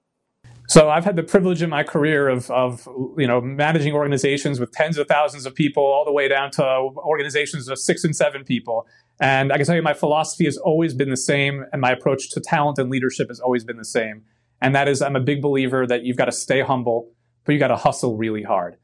So 0.69 0.91
I've 0.91 1.05
had 1.07 1.17
the 1.17 1.23
privilege 1.23 1.63
in 1.63 1.71
my 1.71 1.83
career 1.83 2.29
of, 2.29 2.51
of 2.51 2.87
you 3.17 3.27
know 3.27 3.41
managing 3.41 3.95
organizations 3.95 4.61
with 4.61 4.71
tens 4.71 4.99
of 4.99 5.09
thousands 5.09 5.47
of 5.47 5.55
people, 5.55 5.83
all 5.83 6.05
the 6.05 6.13
way 6.13 6.29
down 6.29 6.51
to 6.53 6.63
organizations 6.63 7.69
of 7.69 7.79
six 7.79 8.05
and 8.05 8.15
seven 8.15 8.45
people. 8.45 8.87
And 9.19 9.51
I 9.51 9.57
can 9.57 9.65
tell 9.65 9.75
you, 9.75 9.83
my 9.83 9.95
philosophy 9.95 10.45
has 10.45 10.59
always 10.59 10.93
been 10.93 11.09
the 11.09 11.17
same, 11.17 11.65
and 11.73 11.81
my 11.81 11.91
approach 11.91 12.31
to 12.33 12.41
talent 12.41 12.79
and 12.79 12.91
leadership 12.91 13.29
has 13.29 13.41
always 13.41 13.65
been 13.65 13.79
the 13.79 13.85
same. 13.85 14.25
And 14.61 14.75
that 14.75 14.89
is, 14.89 15.01
I'm 15.01 15.17
a 15.17 15.21
big 15.21 15.41
believer 15.41 15.87
that 15.87 16.05
you've 16.05 16.19
got 16.19 16.27
to 16.27 16.33
stay 16.33 16.61
humble, 16.61 17.11
but 17.45 17.53
you 17.53 17.59
got 17.59 17.69
to 17.69 17.77
hustle 17.77 18.17
really 18.17 18.43
hard. 18.43 18.77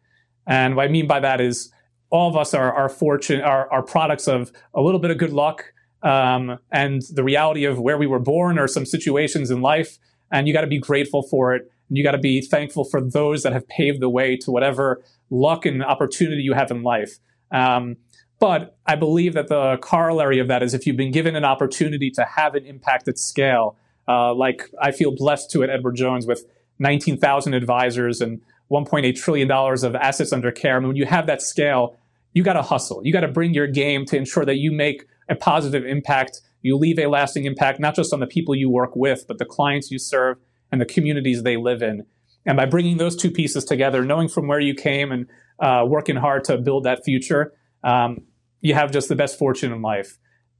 And 0.47 0.77
what 0.77 0.87
I 0.87 0.89
mean 0.89 1.07
by 1.07 1.21
that 1.21 1.41
is, 1.41 1.71
all 2.09 2.31
of 2.31 2.37
us 2.37 2.55
are, 2.55 2.73
are 2.73 2.89
fortune, 2.89 3.43
are, 3.43 3.71
are 3.71 3.83
products 3.83 4.27
of 4.27 4.53
a 4.73 4.81
little 4.81 5.01
bit 5.01 5.11
of 5.11 5.19
good 5.19 5.33
luck 5.33 5.73
um, 6.03 6.59
and 6.71 7.03
the 7.13 7.25
reality 7.25 7.65
of 7.65 7.79
where 7.79 7.99
we 7.99 8.07
were 8.07 8.21
born 8.21 8.59
or 8.59 8.69
some 8.69 8.87
situations 8.87 9.51
in 9.51 9.61
life. 9.61 9.99
And 10.31 10.49
you 10.49 10.55
got 10.55 10.63
to 10.63 10.67
be 10.67 10.79
grateful 10.79 11.23
for 11.23 11.55
it 11.55 11.71
and 11.89 11.99
you 11.99 12.05
got 12.05 12.13
to 12.13 12.19
be 12.19 12.41
thankful 12.41 12.85
for 12.85 13.01
those 13.01 13.43
that 13.43 13.53
have 13.53 13.69
paved 13.69 14.01
the 14.01 14.09
way 14.09 14.37
to 14.39 14.51
whatever 14.51 15.03
luck 15.31 15.67
and 15.67 15.83
opportunity 15.85 16.43
you 16.43 16.55
have 16.55 16.71
in 16.71 16.83
life. 16.83 17.19
Um, 17.51 17.97
but 18.41 18.77
I 18.87 18.97
believe 18.97 19.35
that 19.35 19.49
the 19.49 19.79
corollary 19.81 20.39
of 20.39 20.49
that 20.49 20.63
is 20.63 20.75
if 20.75 20.87
you've 20.87 20.97
been 20.97 21.13
given 21.13 21.37
an 21.37 21.45
opportunity 21.45 22.11
to 22.13 22.25
have 22.25 22.55
an 22.55 22.67
impact 22.67 23.09
at 23.09 23.19
scale, 23.19 23.77
uh, 24.09 24.35
like 24.35 24.71
I 24.81 24.91
feel 24.91 25.15
blessed 25.15 25.51
to 25.53 25.63
at 25.63 25.71
Edward 25.71 25.97
Jones 25.97 26.27
with 26.27 26.45
19,000 26.79 27.55
advisors 27.55 28.21
and 28.21 28.41
1.8 28.71 29.15
trillion 29.15 29.47
dollars 29.47 29.83
of 29.83 29.95
assets 29.95 30.33
under 30.33 30.51
care. 30.51 30.77
I 30.77 30.81
mean, 30.81 30.89
when 30.89 30.97
you 30.97 31.07
have 31.07 31.27
that 31.27 31.43
scale, 31.43 31.97
you 32.33 32.43
got 32.43 32.55
to 32.55 32.63
hustle. 32.63 33.01
You 33.05 33.13
got 33.13 33.21
to 33.21 33.29
bring 33.29 33.55
your 33.55 33.67
game 33.67 34.05
to 34.07 34.17
ensure 34.17 34.45
that 34.45 34.57
you 34.57 34.73
make 34.73 35.07
a 35.29 35.35
positive 35.37 35.87
impact. 35.87 36.41
You 36.65 36.79
leave 36.79 36.99
a 36.99 37.09
lasting 37.09 37.45
impact, 37.45 37.79
not 37.79 37.95
just 37.95 38.15
on 38.15 38.21
the 38.21 38.27
people 38.27 38.55
you 38.55 38.71
work 38.71 38.97
with, 38.97 39.27
but 39.29 39.37
the 39.37 39.45
clients 39.45 39.91
you 39.91 39.99
serve 39.99 40.39
and 40.73 40.81
the 40.81 40.87
communities 40.87 41.43
they 41.43 41.59
live 41.59 41.83
in. 41.83 42.07
And 42.47 42.57
by 42.57 42.65
bringing 42.65 42.97
those 42.97 43.17
two 43.17 43.31
pieces 43.31 43.67
together, 43.67 44.03
knowing 44.03 44.29
from 44.29 44.49
where 44.49 44.61
you 44.61 44.75
came 44.75 45.13
and 45.13 45.27
uh, 45.61 45.85
working 45.87 46.17
hard 46.17 46.43
to 46.45 46.57
build 46.57 46.85
that 46.85 47.05
future, 47.05 47.53
um, 47.85 48.23
you 48.63 48.73
have 48.73 48.91
just 48.91 49.11
the 49.11 49.15
best 49.15 49.39
fortune 49.39 49.73
in 49.75 49.83
life. 49.83 50.17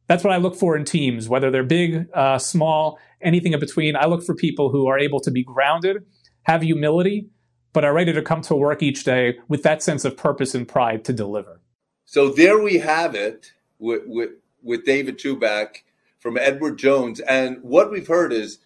That's 0.07 0.23
what 0.23 0.35
I 0.35 0.37
look 0.37 0.57
for 0.57 0.77
in 0.77 0.85
teams, 0.85 1.27
whether 1.27 1.51
they're 1.51 1.65
big, 1.65 2.07
uh, 2.13 2.37
small, 2.37 2.99
anything 3.23 3.55
in 3.55 3.61
between. 3.61 3.97
I 3.97 4.05
look 4.05 4.23
for 4.23 4.35
people 4.35 4.71
who 4.71 4.87
are 4.87 4.99
able 4.99 5.21
to 5.21 5.31
be 5.31 5.43
grounded, 5.43 6.05
have 6.43 6.61
humility, 6.61 7.31
but 7.73 7.83
are 7.83 7.95
ready 7.95 8.13
to 8.13 8.21
come 8.21 8.43
to 8.43 8.55
work 8.55 8.83
each 8.83 9.05
day 9.05 9.39
with 9.49 9.63
that 9.63 9.83
sense 9.83 10.05
of 10.05 10.19
purpose 10.19 10.55
and 10.55 10.69
pride 10.69 11.03
to 11.07 11.15
deliver. 11.15 11.63
So 12.05 12.29
there 12.29 12.59
we 12.59 12.77
have 12.77 13.15
it 13.15 13.53
with, 13.79 14.03
with, 14.05 14.33
with 14.63 14.85
David 14.85 15.19
Chubak 15.19 15.77
from 16.25 16.39
Edward 16.39 16.79
Jones. 16.79 17.21
And 17.21 17.59
what 17.61 17.91
we've 17.91 18.09
heard 18.09 18.33
is 18.33 18.59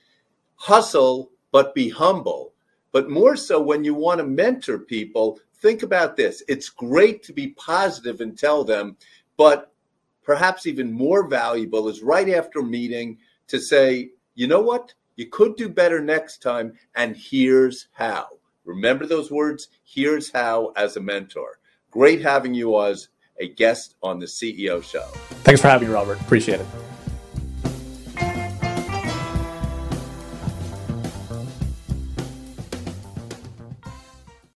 hustle, 0.55 1.33
but 1.51 1.75
be 1.75 1.89
humble. 1.89 2.53
But 2.93 3.11
more 3.11 3.35
so 3.35 3.61
when 3.61 3.83
you 3.83 3.95
want 3.95 4.19
to 4.19 4.25
mentor 4.25 4.79
people, 4.79 5.41
think 5.57 5.83
about 5.83 6.17
this. 6.17 6.41
It's 6.47 6.69
great 6.69 7.25
to 7.25 7.33
be 7.33 7.49
positive 7.49 8.21
and 8.21 8.39
tell 8.39 8.63
them, 8.63 8.97
but 9.37 9.73
perhaps 10.23 10.69
even 10.69 10.93
more 10.93 11.27
valuable 11.27 11.89
is 11.89 12.01
right 12.01 12.29
after 12.29 12.63
meeting 12.63 13.19
to 13.49 13.59
say, 13.59 14.11
you 14.37 14.47
know 14.47 14.61
what? 14.61 14.95
You 15.17 15.27
could 15.27 15.57
do 15.57 15.69
better 15.69 16.01
next 16.01 16.41
time, 16.41 16.75
and 16.95 17.17
here's 17.17 17.89
how. 17.91 18.29
Remember 18.67 19.05
those 19.05 19.33
words? 19.33 19.67
Here's 19.83 20.31
how 20.31 20.73
as 20.77 20.97
a 20.97 21.01
mentor. 21.01 21.59
Great 21.91 22.23
having 22.23 22.55
you 22.55 22.81
as 22.81 23.09
a 23.41 23.49
guest 23.49 23.97
on 24.01 24.21
the 24.21 24.27
CEO 24.27 24.81
show. 24.81 25.09
Thanks 25.43 25.61
for 25.61 25.67
having 25.67 25.89
me, 25.89 25.95
Robert. 25.95 26.21
Appreciate 26.21 26.61
it. 26.61 26.67